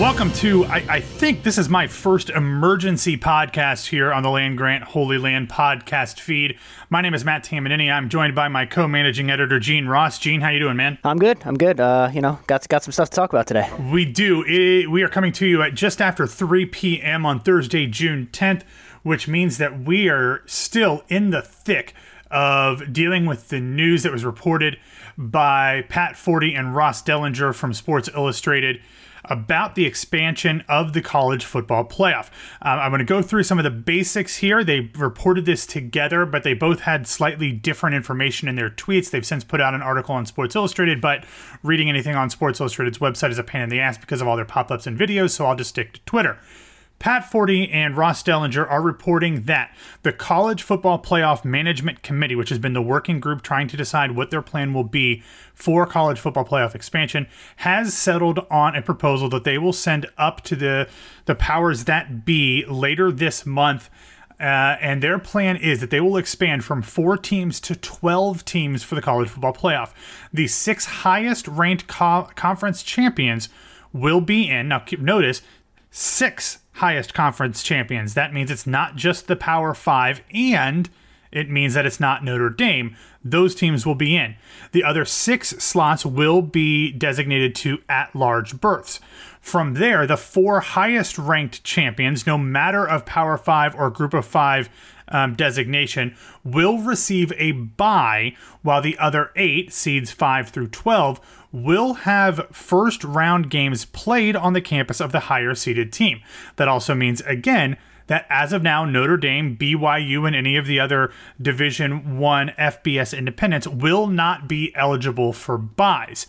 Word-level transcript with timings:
Welcome 0.00 0.32
to, 0.32 0.64
I, 0.64 0.84
I, 0.88 1.00
think 1.00 1.44
this 1.44 1.56
is 1.56 1.68
my 1.68 1.86
first 1.86 2.28
emergency 2.28 3.16
podcast 3.16 3.86
here 3.86 4.12
on 4.12 4.24
the 4.24 4.28
Land 4.28 4.58
Grant 4.58 4.82
Holy 4.82 5.18
Land 5.18 5.48
podcast 5.48 6.18
feed. 6.18 6.58
My 6.90 7.00
name 7.00 7.14
is 7.14 7.24
Matt 7.24 7.44
Tamanini. 7.44 7.92
I'm 7.92 8.08
joined 8.08 8.34
by 8.34 8.48
my 8.48 8.66
co-managing 8.66 9.30
editor, 9.30 9.60
Gene 9.60 9.86
Ross. 9.86 10.18
Gene, 10.18 10.40
how 10.40 10.48
you 10.48 10.58
doing, 10.58 10.76
man? 10.76 10.98
I'm 11.04 11.16
good. 11.16 11.38
I'm 11.44 11.56
good. 11.56 11.78
Uh, 11.78 12.10
you 12.12 12.20
know, 12.20 12.40
got 12.48 12.68
got 12.68 12.82
some 12.82 12.90
stuff 12.90 13.10
to 13.10 13.14
talk 13.14 13.32
about 13.32 13.46
today. 13.46 13.70
We 13.92 14.04
do. 14.04 14.42
It, 14.48 14.90
we 14.90 15.04
are 15.04 15.08
coming 15.08 15.30
to 15.34 15.46
you 15.46 15.62
at 15.62 15.74
just 15.74 16.02
after 16.02 16.26
3 16.26 16.66
p.m. 16.66 17.24
on 17.24 17.38
Thursday, 17.38 17.86
June 17.86 18.28
10th, 18.32 18.62
which 19.04 19.28
means 19.28 19.58
that 19.58 19.84
we 19.84 20.08
are 20.08 20.42
still 20.46 21.04
in 21.06 21.30
the 21.30 21.40
thick 21.40 21.94
of 22.32 22.92
dealing 22.92 23.26
with 23.26 23.50
the 23.50 23.60
news 23.60 24.02
that 24.02 24.10
was 24.10 24.24
reported 24.24 24.76
by 25.16 25.82
Pat 25.88 26.16
Forde 26.16 26.58
and 26.58 26.74
Ross 26.74 27.00
Dellenger 27.00 27.54
from 27.54 27.72
Sports 27.72 28.08
Illustrated 28.12 28.80
about 29.26 29.74
the 29.74 29.84
expansion 29.84 30.64
of 30.68 30.92
the 30.92 31.02
college 31.02 31.44
football 31.44 31.84
playoff. 31.84 32.28
Um, 32.62 32.78
I'm 32.78 32.90
going 32.90 32.98
to 32.98 33.04
go 33.04 33.22
through 33.22 33.44
some 33.44 33.58
of 33.58 33.64
the 33.64 33.70
basics 33.70 34.36
here. 34.38 34.64
They 34.64 34.90
reported 34.96 35.44
this 35.46 35.66
together, 35.66 36.26
but 36.26 36.42
they 36.42 36.54
both 36.54 36.80
had 36.80 37.06
slightly 37.06 37.52
different 37.52 37.96
information 37.96 38.48
in 38.48 38.56
their 38.56 38.70
tweets. 38.70 39.10
They've 39.10 39.24
since 39.24 39.44
put 39.44 39.60
out 39.60 39.74
an 39.74 39.82
article 39.82 40.14
on 40.14 40.26
Sports 40.26 40.56
Illustrated, 40.56 41.00
but 41.00 41.24
reading 41.62 41.88
anything 41.88 42.14
on 42.14 42.30
Sports 42.30 42.60
Illustrated's 42.60 42.98
website 42.98 43.30
is 43.30 43.38
a 43.38 43.44
pain 43.44 43.62
in 43.62 43.68
the 43.68 43.80
ass 43.80 43.98
because 43.98 44.20
of 44.20 44.28
all 44.28 44.36
their 44.36 44.44
pop 44.44 44.70
ups 44.70 44.86
and 44.86 44.98
videos, 44.98 45.30
so 45.30 45.46
I'll 45.46 45.56
just 45.56 45.70
stick 45.70 45.94
to 45.94 46.00
Twitter. 46.00 46.38
Pat 46.98 47.30
Forde 47.30 47.68
and 47.70 47.96
Ross 47.96 48.22
Dellenger 48.22 48.70
are 48.70 48.80
reporting 48.80 49.42
that 49.42 49.76
the 50.02 50.12
College 50.12 50.62
Football 50.62 51.02
Playoff 51.02 51.44
Management 51.44 52.02
Committee, 52.02 52.34
which 52.34 52.48
has 52.48 52.58
been 52.58 52.72
the 52.72 52.80
working 52.80 53.20
group 53.20 53.42
trying 53.42 53.68
to 53.68 53.76
decide 53.76 54.12
what 54.12 54.30
their 54.30 54.40
plan 54.40 54.72
will 54.72 54.84
be 54.84 55.22
for 55.52 55.86
college 55.86 56.18
football 56.18 56.44
playoff 56.44 56.74
expansion, 56.74 57.26
has 57.56 57.92
settled 57.92 58.46
on 58.50 58.74
a 58.74 58.82
proposal 58.82 59.28
that 59.28 59.44
they 59.44 59.58
will 59.58 59.72
send 59.72 60.06
up 60.16 60.40
to 60.42 60.56
the, 60.56 60.88
the 61.26 61.34
powers 61.34 61.84
that 61.84 62.24
be 62.24 62.64
later 62.66 63.12
this 63.12 63.44
month. 63.44 63.90
Uh, 64.40 64.76
and 64.80 65.02
their 65.02 65.18
plan 65.18 65.56
is 65.56 65.80
that 65.80 65.90
they 65.90 66.00
will 66.00 66.16
expand 66.16 66.64
from 66.64 66.82
four 66.82 67.16
teams 67.16 67.60
to 67.60 67.76
12 67.76 68.44
teams 68.44 68.82
for 68.82 68.94
the 68.94 69.02
college 69.02 69.28
football 69.28 69.52
playoff. 69.52 69.92
The 70.32 70.48
six 70.48 70.86
highest 70.86 71.46
ranked 71.46 71.86
co- 71.86 72.28
conference 72.34 72.82
champions 72.82 73.48
will 73.92 74.20
be 74.20 74.50
in. 74.50 74.68
Now, 74.68 74.80
keep 74.80 75.00
notice 75.00 75.40
six 75.96 76.58
highest 76.72 77.14
conference 77.14 77.62
champions. 77.62 78.14
That 78.14 78.34
means 78.34 78.50
it's 78.50 78.66
not 78.66 78.96
just 78.96 79.28
the 79.28 79.36
Power 79.36 79.74
Five, 79.74 80.22
and 80.34 80.90
it 81.30 81.48
means 81.48 81.74
that 81.74 81.86
it's 81.86 82.00
not 82.00 82.24
Notre 82.24 82.50
Dame. 82.50 82.96
Those 83.24 83.54
teams 83.54 83.86
will 83.86 83.94
be 83.94 84.16
in. 84.16 84.34
The 84.72 84.82
other 84.82 85.04
six 85.04 85.50
slots 85.50 86.04
will 86.04 86.42
be 86.42 86.90
designated 86.90 87.54
to 87.56 87.78
at 87.88 88.14
large 88.14 88.60
berths. 88.60 88.98
From 89.44 89.74
there, 89.74 90.06
the 90.06 90.16
four 90.16 90.60
highest 90.60 91.18
ranked 91.18 91.62
champions, 91.64 92.26
no 92.26 92.38
matter 92.38 92.88
of 92.88 93.04
Power 93.04 93.36
Five 93.36 93.74
or 93.74 93.90
Group 93.90 94.14
of 94.14 94.24
Five 94.24 94.70
um, 95.08 95.34
designation, 95.34 96.16
will 96.42 96.78
receive 96.78 97.30
a 97.36 97.52
bye, 97.52 98.34
while 98.62 98.80
the 98.80 98.96
other 98.96 99.32
eight, 99.36 99.70
seeds 99.70 100.10
5 100.10 100.48
through 100.48 100.68
12, 100.68 101.20
will 101.52 101.92
have 101.92 102.48
first 102.52 103.04
round 103.04 103.50
games 103.50 103.84
played 103.84 104.34
on 104.34 104.54
the 104.54 104.62
campus 104.62 104.98
of 104.98 105.12
the 105.12 105.20
higher 105.20 105.54
seeded 105.54 105.92
team. 105.92 106.22
That 106.56 106.66
also 106.66 106.94
means, 106.94 107.20
again, 107.20 107.76
that 108.06 108.26
as 108.30 108.54
of 108.54 108.62
now 108.62 108.86
Notre 108.86 109.18
Dame, 109.18 109.58
BYU 109.58 110.26
and 110.26 110.34
any 110.34 110.56
of 110.56 110.66
the 110.66 110.80
other 110.80 111.12
Division 111.40 112.18
1 112.18 112.54
FBS 112.58 113.16
independents 113.16 113.68
will 113.68 114.06
not 114.06 114.48
be 114.48 114.74
eligible 114.74 115.34
for 115.34 115.58
byes. 115.58 116.26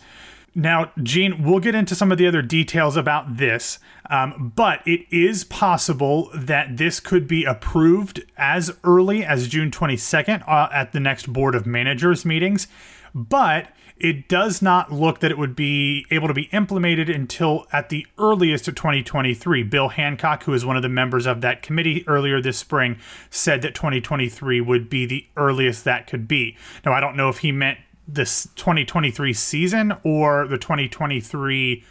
Now, 0.58 0.90
Gene, 1.02 1.42
we'll 1.42 1.60
get 1.60 1.74
into 1.74 1.94
some 1.94 2.10
of 2.10 2.16
the 2.16 2.26
other 2.26 2.40
details 2.40 2.96
about 2.96 3.36
this, 3.36 3.78
um, 4.08 4.54
but 4.56 4.80
it 4.86 5.02
is 5.10 5.44
possible 5.44 6.30
that 6.34 6.78
this 6.78 6.98
could 6.98 7.28
be 7.28 7.44
approved 7.44 8.24
as 8.38 8.74
early 8.82 9.22
as 9.22 9.48
June 9.48 9.70
22nd 9.70 10.48
uh, 10.48 10.70
at 10.72 10.92
the 10.92 11.00
next 11.00 11.30
Board 11.30 11.54
of 11.54 11.66
Managers 11.66 12.24
meetings. 12.24 12.68
But 13.14 13.68
it 13.98 14.28
does 14.28 14.62
not 14.62 14.90
look 14.90 15.20
that 15.20 15.30
it 15.30 15.36
would 15.36 15.54
be 15.54 16.06
able 16.10 16.28
to 16.28 16.34
be 16.34 16.48
implemented 16.52 17.10
until 17.10 17.66
at 17.70 17.90
the 17.90 18.06
earliest 18.18 18.66
of 18.66 18.74
2023. 18.76 19.62
Bill 19.62 19.88
Hancock, 19.88 20.44
who 20.44 20.54
is 20.54 20.64
one 20.64 20.76
of 20.76 20.82
the 20.82 20.88
members 20.88 21.26
of 21.26 21.42
that 21.42 21.60
committee 21.60 22.02
earlier 22.08 22.40
this 22.40 22.56
spring, 22.56 22.98
said 23.28 23.60
that 23.60 23.74
2023 23.74 24.62
would 24.62 24.88
be 24.88 25.04
the 25.04 25.26
earliest 25.36 25.84
that 25.84 26.06
could 26.06 26.26
be. 26.26 26.56
Now, 26.82 26.94
I 26.94 27.00
don't 27.00 27.16
know 27.16 27.28
if 27.28 27.38
he 27.38 27.52
meant 27.52 27.78
this 28.08 28.48
2023 28.56 29.32
season 29.32 29.94
or 30.02 30.46
the 30.46 30.58
2023 30.58 31.84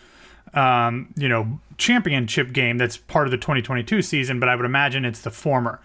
um, 0.53 1.13
you 1.17 1.27
know 1.27 1.59
championship 1.77 2.53
game 2.53 2.77
that's 2.77 2.97
part 2.97 3.27
of 3.27 3.31
the 3.31 3.37
2022 3.37 4.01
season 4.01 4.39
but 4.39 4.47
i 4.47 4.55
would 4.55 4.65
imagine 4.65 5.03
it's 5.03 5.21
the 5.21 5.31
former 5.31 5.79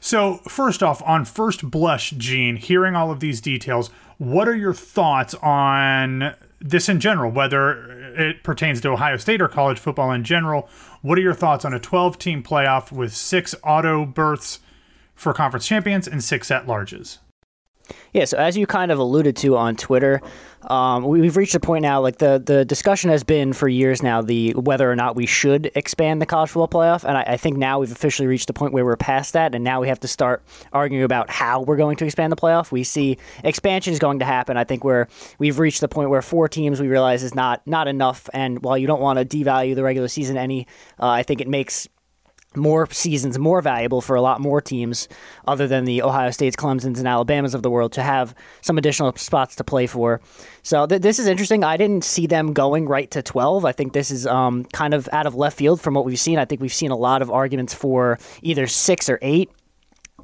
so 0.00 0.36
first 0.48 0.82
off 0.82 1.02
on 1.02 1.24
first 1.24 1.68
blush 1.70 2.10
gene 2.12 2.56
hearing 2.56 2.94
all 2.94 3.10
of 3.10 3.20
these 3.20 3.40
details 3.40 3.90
what 4.18 4.46
are 4.46 4.54
your 4.54 4.74
thoughts 4.74 5.34
on 5.34 6.34
this 6.62 6.88
in 6.88 7.00
general, 7.00 7.30
whether 7.30 7.90
it 8.14 8.42
pertains 8.42 8.80
to 8.80 8.90
Ohio 8.90 9.16
State 9.16 9.42
or 9.42 9.48
college 9.48 9.78
football 9.78 10.12
in 10.12 10.24
general? 10.24 10.68
What 11.00 11.18
are 11.18 11.22
your 11.22 11.34
thoughts 11.34 11.64
on 11.64 11.74
a 11.74 11.80
12 11.80 12.18
team 12.18 12.42
playoff 12.42 12.92
with 12.92 13.14
six 13.14 13.54
auto 13.64 14.06
berths 14.06 14.60
for 15.14 15.32
conference 15.34 15.66
champions 15.66 16.06
and 16.06 16.22
six 16.22 16.50
at 16.50 16.66
larges? 16.66 17.18
Yeah, 18.12 18.26
so 18.26 18.38
as 18.38 18.56
you 18.56 18.66
kind 18.66 18.92
of 18.92 18.98
alluded 18.98 19.36
to 19.38 19.56
on 19.56 19.76
Twitter, 19.76 20.20
um, 20.62 21.04
we've 21.04 21.36
reached 21.36 21.54
a 21.54 21.60
point 21.60 21.82
now. 21.82 22.00
Like 22.00 22.18
the 22.18 22.42
the 22.44 22.64
discussion 22.64 23.10
has 23.10 23.24
been 23.24 23.52
for 23.52 23.68
years 23.68 24.02
now, 24.02 24.22
the 24.22 24.52
whether 24.52 24.90
or 24.90 24.94
not 24.94 25.16
we 25.16 25.26
should 25.26 25.70
expand 25.74 26.22
the 26.22 26.26
college 26.26 26.50
football 26.50 26.68
playoff, 26.68 27.04
and 27.04 27.16
I, 27.18 27.22
I, 27.22 27.36
think 27.36 27.56
now 27.56 27.80
we've 27.80 27.90
officially 27.90 28.28
reached 28.28 28.46
the 28.46 28.52
point 28.52 28.72
where 28.72 28.84
we're 28.84 28.96
past 28.96 29.32
that, 29.32 29.54
and 29.54 29.64
now 29.64 29.80
we 29.80 29.88
have 29.88 30.00
to 30.00 30.08
start 30.08 30.42
arguing 30.72 31.04
about 31.04 31.30
how 31.30 31.62
we're 31.62 31.76
going 31.76 31.96
to 31.96 32.04
expand 32.04 32.30
the 32.30 32.36
playoff. 32.36 32.70
We 32.70 32.84
see 32.84 33.18
expansion 33.42 33.92
is 33.92 33.98
going 33.98 34.20
to 34.20 34.24
happen. 34.24 34.56
I 34.56 34.64
think 34.64 34.84
we're 34.84 35.08
we've 35.38 35.58
reached 35.58 35.80
the 35.80 35.88
point 35.88 36.10
where 36.10 36.22
four 36.22 36.48
teams 36.48 36.80
we 36.80 36.88
realize 36.88 37.22
is 37.22 37.34
not 37.34 37.66
not 37.66 37.88
enough, 37.88 38.28
and 38.32 38.62
while 38.62 38.78
you 38.78 38.86
don't 38.86 39.00
want 39.00 39.18
to 39.18 39.24
devalue 39.24 39.74
the 39.74 39.82
regular 39.82 40.08
season 40.08 40.36
any, 40.36 40.66
uh, 41.00 41.08
I 41.08 41.22
think 41.22 41.40
it 41.40 41.48
makes 41.48 41.88
more 42.56 42.90
seasons 42.90 43.38
more 43.38 43.62
valuable 43.62 44.00
for 44.00 44.16
a 44.16 44.22
lot 44.22 44.40
more 44.40 44.60
teams 44.60 45.08
other 45.46 45.66
than 45.66 45.84
the 45.84 46.02
Ohio 46.02 46.30
States, 46.30 46.56
Clemson's, 46.56 46.98
and 46.98 47.08
Alabamas 47.08 47.54
of 47.54 47.62
the 47.62 47.70
world 47.70 47.92
to 47.92 48.02
have 48.02 48.34
some 48.60 48.78
additional 48.78 49.14
spots 49.16 49.56
to 49.56 49.64
play 49.64 49.86
for. 49.86 50.20
So 50.62 50.86
th- 50.86 51.02
this 51.02 51.18
is 51.18 51.26
interesting. 51.26 51.64
I 51.64 51.76
didn't 51.76 52.04
see 52.04 52.26
them 52.26 52.52
going 52.52 52.86
right 52.86 53.10
to 53.12 53.22
12. 53.22 53.64
I 53.64 53.72
think 53.72 53.92
this 53.92 54.10
is 54.10 54.26
um, 54.26 54.64
kind 54.66 54.94
of 54.94 55.08
out 55.12 55.26
of 55.26 55.34
left 55.34 55.56
field 55.56 55.80
from 55.80 55.94
what 55.94 56.04
we've 56.04 56.18
seen. 56.18 56.38
I 56.38 56.44
think 56.44 56.60
we've 56.60 56.72
seen 56.72 56.90
a 56.90 56.96
lot 56.96 57.22
of 57.22 57.30
arguments 57.30 57.74
for 57.74 58.18
either 58.42 58.66
six 58.66 59.08
or 59.08 59.18
eight. 59.22 59.50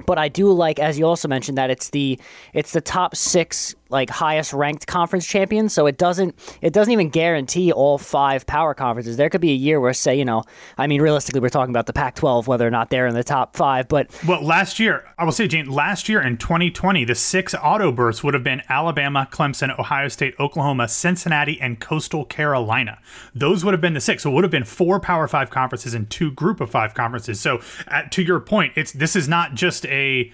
But 0.05 0.17
I 0.17 0.29
do 0.29 0.51
like, 0.53 0.79
as 0.79 0.97
you 0.97 1.05
also 1.05 1.27
mentioned, 1.27 1.57
that 1.57 1.69
it's 1.69 1.89
the 1.89 2.17
it's 2.53 2.71
the 2.71 2.79
top 2.79 3.17
six 3.17 3.75
like 3.89 4.09
highest 4.09 4.53
ranked 4.53 4.87
conference 4.87 5.25
champions. 5.25 5.73
So 5.73 5.87
it 5.87 5.97
doesn't 5.97 6.35
it 6.61 6.73
doesn't 6.73 6.91
even 6.91 7.09
guarantee 7.09 7.71
all 7.71 7.97
five 7.97 8.45
power 8.45 8.73
conferences. 8.73 9.17
There 9.17 9.29
could 9.29 9.41
be 9.41 9.51
a 9.51 9.55
year 9.55 9.79
where 9.79 9.93
say, 9.93 10.17
you 10.17 10.25
know, 10.25 10.43
I 10.77 10.87
mean 10.87 11.01
realistically 11.01 11.41
we're 11.41 11.49
talking 11.49 11.73
about 11.73 11.87
the 11.87 11.93
Pac-12 11.93 12.47
whether 12.47 12.67
or 12.67 12.71
not 12.71 12.89
they're 12.89 13.07
in 13.07 13.15
the 13.15 13.23
top 13.23 13.55
5, 13.55 13.87
but 13.87 14.09
Well, 14.27 14.43
last 14.43 14.79
year, 14.79 15.05
I 15.17 15.25
will 15.25 15.31
say 15.31 15.47
Jane, 15.47 15.69
last 15.69 16.07
year 16.07 16.21
in 16.21 16.37
2020, 16.37 17.03
the 17.05 17.15
six 17.15 17.53
auto 17.55 17.91
berths 17.91 18.23
would 18.23 18.33
have 18.33 18.43
been 18.43 18.61
Alabama, 18.69 19.27
Clemson, 19.31 19.77
Ohio 19.77 20.07
State, 20.07 20.35
Oklahoma, 20.39 20.87
Cincinnati, 20.87 21.59
and 21.59 21.79
Coastal 21.79 22.25
Carolina. 22.25 22.99
Those 23.33 23.65
would 23.65 23.73
have 23.73 23.81
been 23.81 23.93
the 23.93 24.01
six. 24.01 24.23
So 24.23 24.31
it 24.31 24.33
would 24.33 24.43
have 24.43 24.51
been 24.51 24.63
four 24.63 24.99
Power 24.99 25.27
5 25.27 25.49
conferences 25.49 25.93
and 25.93 26.09
two 26.09 26.31
Group 26.31 26.61
of 26.61 26.69
5 26.69 26.93
conferences. 26.93 27.39
So 27.39 27.61
at, 27.87 28.11
to 28.13 28.23
your 28.23 28.39
point, 28.39 28.73
it's 28.75 28.91
this 28.91 29.15
is 29.15 29.27
not 29.27 29.55
just 29.55 29.85
a 29.87 30.31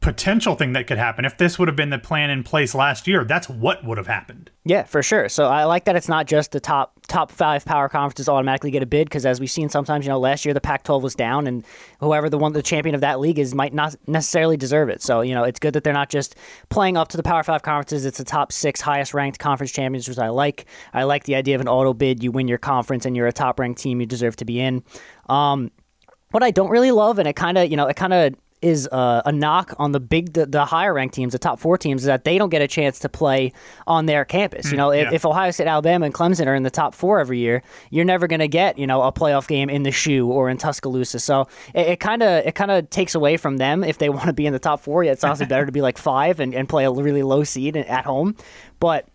potential 0.00 0.54
thing 0.54 0.72
that 0.72 0.86
could 0.86 0.98
happen. 0.98 1.24
If 1.24 1.36
this 1.36 1.58
would 1.58 1.68
have 1.68 1.76
been 1.76 1.90
the 1.90 1.98
plan 1.98 2.30
in 2.30 2.44
place 2.44 2.74
last 2.74 3.08
year, 3.08 3.24
that's 3.24 3.48
what 3.48 3.84
would 3.84 3.98
have 3.98 4.06
happened. 4.06 4.50
Yeah, 4.64 4.84
for 4.84 5.02
sure. 5.02 5.28
So 5.28 5.46
I 5.46 5.64
like 5.64 5.84
that 5.84 5.96
it's 5.96 6.08
not 6.08 6.26
just 6.26 6.52
the 6.52 6.60
top 6.60 6.92
top 7.08 7.30
five 7.30 7.64
power 7.64 7.88
conferences 7.88 8.28
automatically 8.28 8.70
get 8.70 8.82
a 8.82 8.86
bid 8.86 9.08
because 9.08 9.26
as 9.26 9.40
we've 9.40 9.50
seen 9.50 9.68
sometimes, 9.68 10.04
you 10.04 10.10
know, 10.10 10.18
last 10.18 10.44
year 10.44 10.54
the 10.54 10.60
Pac-12 10.60 11.02
was 11.02 11.14
down, 11.14 11.46
and 11.46 11.64
whoever 12.00 12.28
the 12.28 12.38
one 12.38 12.52
the 12.52 12.62
champion 12.62 12.94
of 12.94 13.00
that 13.00 13.18
league 13.20 13.38
is 13.38 13.54
might 13.54 13.74
not 13.74 13.96
necessarily 14.06 14.56
deserve 14.56 14.88
it. 14.88 15.02
So 15.02 15.22
you 15.22 15.34
know, 15.34 15.44
it's 15.44 15.58
good 15.58 15.72
that 15.74 15.82
they're 15.82 15.92
not 15.92 16.10
just 16.10 16.36
playing 16.68 16.96
up 16.96 17.08
to 17.08 17.16
the 17.16 17.22
Power 17.22 17.42
Five 17.42 17.62
conferences. 17.62 18.04
It's 18.04 18.18
the 18.18 18.24
top 18.24 18.52
six 18.52 18.80
highest 18.80 19.14
ranked 19.14 19.38
conference 19.38 19.72
champions, 19.72 20.08
which 20.08 20.18
I 20.18 20.28
like. 20.28 20.66
I 20.92 21.04
like 21.04 21.24
the 21.24 21.34
idea 21.34 21.54
of 21.54 21.60
an 21.60 21.68
auto 21.68 21.94
bid. 21.94 22.22
You 22.22 22.30
win 22.30 22.48
your 22.48 22.58
conference, 22.58 23.06
and 23.06 23.16
you're 23.16 23.26
a 23.26 23.32
top 23.32 23.58
ranked 23.58 23.80
team. 23.80 24.00
You 24.00 24.06
deserve 24.06 24.36
to 24.36 24.44
be 24.44 24.60
in. 24.60 24.84
Um, 25.28 25.70
what 26.30 26.42
I 26.42 26.50
don't 26.50 26.70
really 26.70 26.90
love, 26.90 27.18
and 27.18 27.26
it 27.26 27.34
kind 27.34 27.56
of, 27.56 27.70
you 27.70 27.76
know, 27.76 27.86
it 27.86 27.96
kind 27.96 28.12
of 28.12 28.34
is 28.62 28.88
uh, 28.88 29.22
a 29.24 29.32
knock 29.32 29.74
on 29.78 29.92
the 29.92 30.00
big, 30.00 30.32
the, 30.32 30.46
the, 30.46 30.64
higher 30.64 30.94
ranked 30.94 31.14
teams, 31.14 31.32
the 31.32 31.38
top 31.38 31.60
four 31.60 31.76
teams, 31.76 32.02
is 32.02 32.06
that 32.06 32.24
they 32.24 32.38
don't 32.38 32.48
get 32.48 32.62
a 32.62 32.68
chance 32.68 32.98
to 33.00 33.08
play 33.08 33.52
on 33.86 34.06
their 34.06 34.24
campus. 34.24 34.66
Mm, 34.66 34.70
you 34.70 34.76
know, 34.76 34.90
if, 34.90 35.04
yeah. 35.04 35.14
if, 35.14 35.26
Ohio 35.26 35.50
State, 35.50 35.66
Alabama, 35.66 36.06
and 36.06 36.14
Clemson 36.14 36.46
are 36.46 36.54
in 36.54 36.62
the 36.62 36.70
top 36.70 36.94
four 36.94 37.20
every 37.20 37.38
year, 37.38 37.62
you're 37.90 38.04
never 38.04 38.26
going 38.26 38.40
to 38.40 38.48
get 38.48 38.78
you 38.78 38.86
know 38.86 39.02
a 39.02 39.12
playoff 39.12 39.46
game 39.46 39.68
in 39.68 39.82
the 39.82 39.90
shoe 39.90 40.26
or 40.26 40.48
in 40.48 40.56
Tuscaloosa. 40.56 41.20
So 41.20 41.48
it 41.74 42.00
kind 42.00 42.22
of 42.22 42.46
it 42.46 42.54
kind 42.54 42.70
of 42.70 42.88
takes 42.90 43.14
away 43.14 43.36
from 43.36 43.58
them 43.58 43.84
if 43.84 43.98
they 43.98 44.08
want 44.08 44.26
to 44.26 44.32
be 44.32 44.46
in 44.46 44.52
the 44.52 44.58
top 44.58 44.80
four. 44.80 45.04
Yeah, 45.04 45.12
it's 45.12 45.24
honestly 45.24 45.46
better 45.46 45.66
to 45.66 45.72
be 45.72 45.82
like 45.82 45.98
five 45.98 46.40
and, 46.40 46.54
and 46.54 46.68
play 46.68 46.84
a 46.84 46.90
really 46.90 47.22
low 47.22 47.44
seed 47.44 47.76
at 47.76 48.04
home, 48.04 48.36
but 48.80 49.08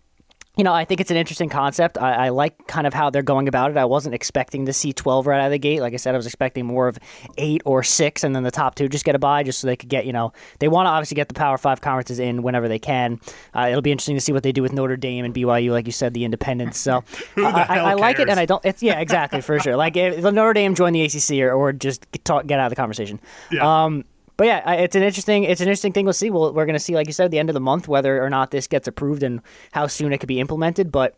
you 0.61 0.63
know, 0.63 0.73
I 0.73 0.85
think 0.85 1.01
it's 1.01 1.09
an 1.09 1.17
interesting 1.17 1.49
concept. 1.49 1.97
I, 1.97 2.27
I, 2.27 2.29
like 2.29 2.67
kind 2.67 2.85
of 2.85 2.93
how 2.93 3.09
they're 3.09 3.23
going 3.23 3.47
about 3.47 3.71
it. 3.71 3.77
I 3.77 3.85
wasn't 3.85 4.13
expecting 4.13 4.67
to 4.67 4.73
see 4.73 4.93
12 4.93 5.25
right 5.25 5.39
out 5.39 5.45
of 5.45 5.51
the 5.51 5.57
gate. 5.57 5.81
Like 5.81 5.95
I 5.95 5.97
said, 5.97 6.13
I 6.13 6.17
was 6.17 6.27
expecting 6.27 6.67
more 6.67 6.87
of 6.87 6.99
eight 7.39 7.63
or 7.65 7.81
six, 7.81 8.23
and 8.23 8.35
then 8.35 8.43
the 8.43 8.51
top 8.51 8.75
two 8.75 8.87
just 8.87 9.03
get 9.03 9.15
a 9.15 9.17
bye 9.17 9.41
just 9.41 9.59
so 9.59 9.65
they 9.65 9.75
could 9.75 9.89
get, 9.89 10.05
you 10.05 10.13
know, 10.13 10.33
they 10.59 10.67
want 10.67 10.85
to 10.85 10.91
obviously 10.91 11.15
get 11.15 11.29
the 11.29 11.33
Power 11.33 11.57
Five 11.57 11.81
conferences 11.81 12.19
in 12.19 12.43
whenever 12.43 12.67
they 12.67 12.77
can. 12.77 13.19
Uh, 13.55 13.69
it'll 13.69 13.81
be 13.81 13.91
interesting 13.91 14.15
to 14.15 14.21
see 14.21 14.33
what 14.33 14.43
they 14.43 14.51
do 14.51 14.61
with 14.61 14.71
Notre 14.71 14.97
Dame 14.97 15.25
and 15.25 15.33
BYU, 15.33 15.71
like 15.71 15.87
you 15.87 15.91
said, 15.91 16.13
the 16.13 16.25
independents. 16.25 16.77
So 16.77 17.03
I, 17.37 17.65
I, 17.67 17.77
I 17.79 17.93
like 17.95 18.19
it, 18.19 18.29
and 18.29 18.39
I 18.39 18.45
don't, 18.45 18.63
it's, 18.63 18.83
yeah, 18.83 18.99
exactly, 18.99 19.41
for 19.41 19.57
sure. 19.57 19.75
Like 19.75 19.97
if 19.97 20.23
Notre 20.23 20.53
Dame 20.53 20.75
join 20.75 20.93
the 20.93 21.01
ACC 21.01 21.41
or, 21.41 21.53
or 21.53 21.73
just 21.73 22.05
get, 22.11 22.23
talk, 22.23 22.45
get 22.45 22.59
out 22.59 22.67
of 22.67 22.69
the 22.69 22.75
conversation. 22.75 23.19
Yeah. 23.51 23.85
Um, 23.85 24.05
but 24.41 24.47
yeah, 24.47 24.71
it's 24.71 24.95
an 24.95 25.03
interesting 25.03 25.43
it's 25.43 25.61
an 25.61 25.67
interesting 25.67 25.93
thing. 25.93 26.03
We'll 26.03 26.13
see. 26.13 26.31
We'll, 26.31 26.51
we're 26.51 26.65
going 26.65 26.73
to 26.73 26.79
see, 26.79 26.95
like 26.95 27.05
you 27.05 27.13
said, 27.13 27.25
at 27.25 27.29
the 27.29 27.37
end 27.37 27.51
of 27.51 27.53
the 27.53 27.59
month 27.59 27.87
whether 27.87 28.23
or 28.23 28.27
not 28.27 28.49
this 28.49 28.65
gets 28.65 28.87
approved 28.87 29.21
and 29.21 29.39
how 29.71 29.85
soon 29.85 30.11
it 30.13 30.17
could 30.17 30.25
be 30.25 30.39
implemented. 30.39 30.91
But 30.91 31.15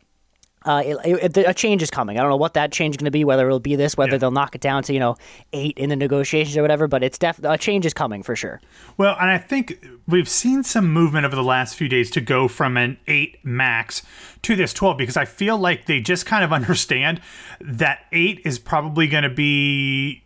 uh, 0.66 0.84
it, 0.86 1.38
it, 1.38 1.38
a 1.38 1.54
change 1.54 1.82
is 1.82 1.90
coming. 1.90 2.18
I 2.18 2.22
don't 2.22 2.30
know 2.30 2.36
what 2.36 2.56
that 2.56 2.74
change 2.74 2.96
is 2.96 2.98
going 2.98 3.06
to 3.06 3.12
be. 3.12 3.24
Whether 3.24 3.48
it'll 3.48 3.62
be 3.62 3.78
this, 3.78 3.96
whether 3.96 4.12
yeah. 4.12 4.18
they'll 4.18 4.32
knock 4.32 4.56
it 4.56 4.60
down 4.60 4.84
to 4.84 4.94
you 4.94 5.00
know 5.00 5.16
eight 5.54 5.78
in 5.78 5.90
the 5.90 5.96
negotiations 5.96 6.58
or 6.58 6.62
whatever. 6.62 6.86
But 6.90 7.02
it's 7.02 7.18
definitely 7.18 7.56
a 7.56 7.58
change 7.58 7.86
is 7.86 7.94
coming 7.94 8.24
for 8.24 8.36
sure. 8.36 8.60
Well, 8.98 9.16
and 9.18 9.30
I 9.30 9.38
think 9.38 9.82
we've 10.06 10.28
seen 10.28 10.62
some 10.62 10.92
movement 10.92 11.26
over 11.26 11.38
the 11.38 11.44
last 11.44 11.76
few 11.76 11.88
days 11.88 12.12
to 12.12 12.20
go 12.20 12.50
from 12.50 12.76
an 12.76 12.98
eight 13.08 13.38
max 13.42 14.02
to 14.42 14.58
this 14.58 14.74
twelve 14.74 14.98
because 14.98 15.16
I 15.16 15.24
feel 15.24 15.58
like 15.58 15.86
they 15.86 16.02
just 16.02 16.26
kind 16.26 16.44
of 16.44 16.52
understand 16.62 17.22
that 17.62 18.00
eight 18.12 18.42
is 18.44 18.60
probably 18.60 19.08
going 19.08 19.24
to 19.24 19.30
be 19.30 20.23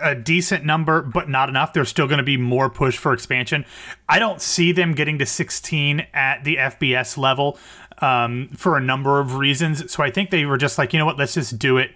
a 0.00 0.14
decent 0.14 0.64
number, 0.64 1.02
but 1.02 1.28
not 1.28 1.48
enough. 1.48 1.72
There's 1.72 1.88
still 1.88 2.06
going 2.06 2.18
to 2.18 2.24
be 2.24 2.36
more 2.36 2.70
push 2.70 2.96
for 2.96 3.12
expansion. 3.12 3.64
I 4.08 4.18
don't 4.18 4.40
see 4.40 4.72
them 4.72 4.94
getting 4.94 5.18
to 5.18 5.26
16 5.26 6.06
at 6.12 6.44
the 6.44 6.56
FBS 6.56 7.16
level 7.16 7.58
um, 7.98 8.48
for 8.56 8.76
a 8.76 8.80
number 8.80 9.20
of 9.20 9.36
reasons. 9.36 9.90
So 9.92 10.02
I 10.02 10.10
think 10.10 10.30
they 10.30 10.44
were 10.44 10.58
just 10.58 10.78
like, 10.78 10.92
you 10.92 10.98
know 10.98 11.06
what, 11.06 11.18
let's 11.18 11.34
just 11.34 11.58
do 11.58 11.78
it. 11.78 11.92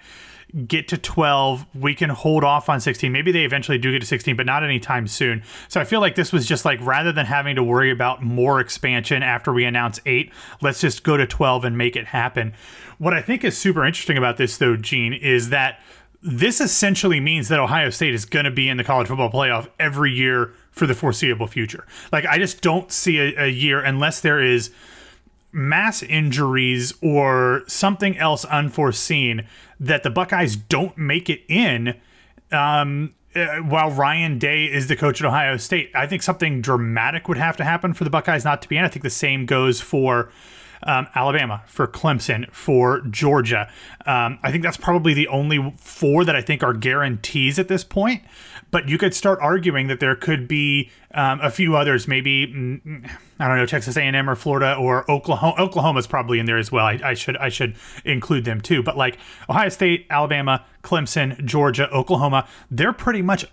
Get 0.66 0.86
to 0.88 0.98
12. 0.98 1.66
We 1.74 1.94
can 1.94 2.08
hold 2.08 2.44
off 2.44 2.68
on 2.68 2.80
16. 2.80 3.10
Maybe 3.10 3.32
they 3.32 3.44
eventually 3.44 3.78
do 3.78 3.90
get 3.90 4.00
to 4.00 4.06
16, 4.06 4.36
but 4.36 4.46
not 4.46 4.62
anytime 4.62 5.08
soon. 5.08 5.42
So 5.68 5.80
I 5.80 5.84
feel 5.84 6.00
like 6.00 6.14
this 6.14 6.32
was 6.32 6.46
just 6.46 6.64
like 6.64 6.80
rather 6.80 7.12
than 7.12 7.26
having 7.26 7.56
to 7.56 7.64
worry 7.64 7.90
about 7.90 8.22
more 8.22 8.60
expansion 8.60 9.24
after 9.24 9.52
we 9.52 9.64
announce 9.64 10.00
eight, 10.06 10.32
let's 10.62 10.80
just 10.80 11.02
go 11.02 11.16
to 11.16 11.26
12 11.26 11.64
and 11.64 11.76
make 11.76 11.96
it 11.96 12.06
happen. 12.06 12.54
What 12.98 13.12
I 13.12 13.20
think 13.20 13.44
is 13.44 13.58
super 13.58 13.84
interesting 13.84 14.16
about 14.16 14.36
this, 14.36 14.56
though, 14.56 14.76
Gene, 14.76 15.12
is 15.12 15.50
that 15.50 15.80
this 16.26 16.60
essentially 16.60 17.20
means 17.20 17.48
that 17.48 17.60
Ohio 17.60 17.88
State 17.88 18.12
is 18.12 18.24
going 18.24 18.46
to 18.46 18.50
be 18.50 18.68
in 18.68 18.76
the 18.76 18.84
college 18.84 19.06
football 19.06 19.30
playoff 19.30 19.68
every 19.78 20.10
year 20.10 20.52
for 20.72 20.86
the 20.86 20.94
foreseeable 20.94 21.46
future. 21.46 21.86
Like, 22.10 22.26
I 22.26 22.38
just 22.38 22.60
don't 22.60 22.90
see 22.90 23.18
a, 23.18 23.44
a 23.44 23.48
year 23.48 23.80
unless 23.80 24.20
there 24.20 24.42
is 24.42 24.70
mass 25.52 26.02
injuries 26.02 26.92
or 27.00 27.62
something 27.68 28.18
else 28.18 28.44
unforeseen 28.44 29.46
that 29.78 30.02
the 30.02 30.10
Buckeyes 30.10 30.56
don't 30.56 30.98
make 30.98 31.30
it 31.30 31.42
in. 31.48 31.94
Um, 32.50 33.14
uh, 33.36 33.58
while 33.58 33.90
Ryan 33.90 34.38
Day 34.38 34.64
is 34.64 34.88
the 34.88 34.96
coach 34.96 35.20
at 35.20 35.26
Ohio 35.26 35.56
State, 35.58 35.92
I 35.94 36.08
think 36.08 36.22
something 36.22 36.60
dramatic 36.60 37.28
would 37.28 37.38
have 37.38 37.56
to 37.58 37.64
happen 37.64 37.92
for 37.94 38.02
the 38.02 38.10
Buckeyes 38.10 38.44
not 38.44 38.62
to 38.62 38.68
be 38.68 38.76
in. 38.76 38.84
I 38.84 38.88
think 38.88 39.02
the 39.04 39.10
same 39.10 39.46
goes 39.46 39.80
for 39.80 40.30
um, 40.82 41.06
Alabama, 41.14 41.62
for 41.66 41.86
Clemson, 41.86 42.50
for 42.52 43.00
Georgia. 43.02 43.70
Um, 44.04 44.38
I 44.42 44.50
think 44.50 44.62
that's 44.62 44.76
probably 44.76 45.14
the 45.14 45.28
only 45.28 45.74
four 45.78 46.24
that 46.24 46.36
I 46.36 46.42
think 46.42 46.62
are 46.62 46.72
guarantees 46.72 47.58
at 47.58 47.68
this 47.68 47.84
point. 47.84 48.22
But 48.70 48.88
you 48.88 48.98
could 48.98 49.14
start 49.14 49.38
arguing 49.40 49.86
that 49.86 50.00
there 50.00 50.16
could 50.16 50.48
be 50.48 50.90
um, 51.14 51.40
a 51.40 51.50
few 51.50 51.76
others, 51.76 52.08
maybe 52.08 52.46
mm, 52.48 53.10
I 53.38 53.48
don't 53.48 53.56
know, 53.56 53.66
Texas 53.66 53.96
A&M 53.96 54.28
or 54.28 54.34
Florida 54.34 54.74
or 54.74 55.10
Oklahoma. 55.10 55.54
Oklahoma's 55.58 56.06
probably 56.06 56.38
in 56.38 56.46
there 56.46 56.58
as 56.58 56.72
well. 56.72 56.84
I, 56.84 56.98
I 57.02 57.14
should 57.14 57.36
I 57.36 57.48
should 57.48 57.76
include 58.04 58.44
them 58.44 58.60
too. 58.60 58.82
But 58.82 58.96
like 58.96 59.18
Ohio 59.48 59.68
State, 59.68 60.06
Alabama, 60.10 60.64
Clemson, 60.82 61.44
Georgia, 61.44 61.88
Oklahoma, 61.90 62.48
they're 62.70 62.92
pretty 62.92 63.22
much 63.22 63.46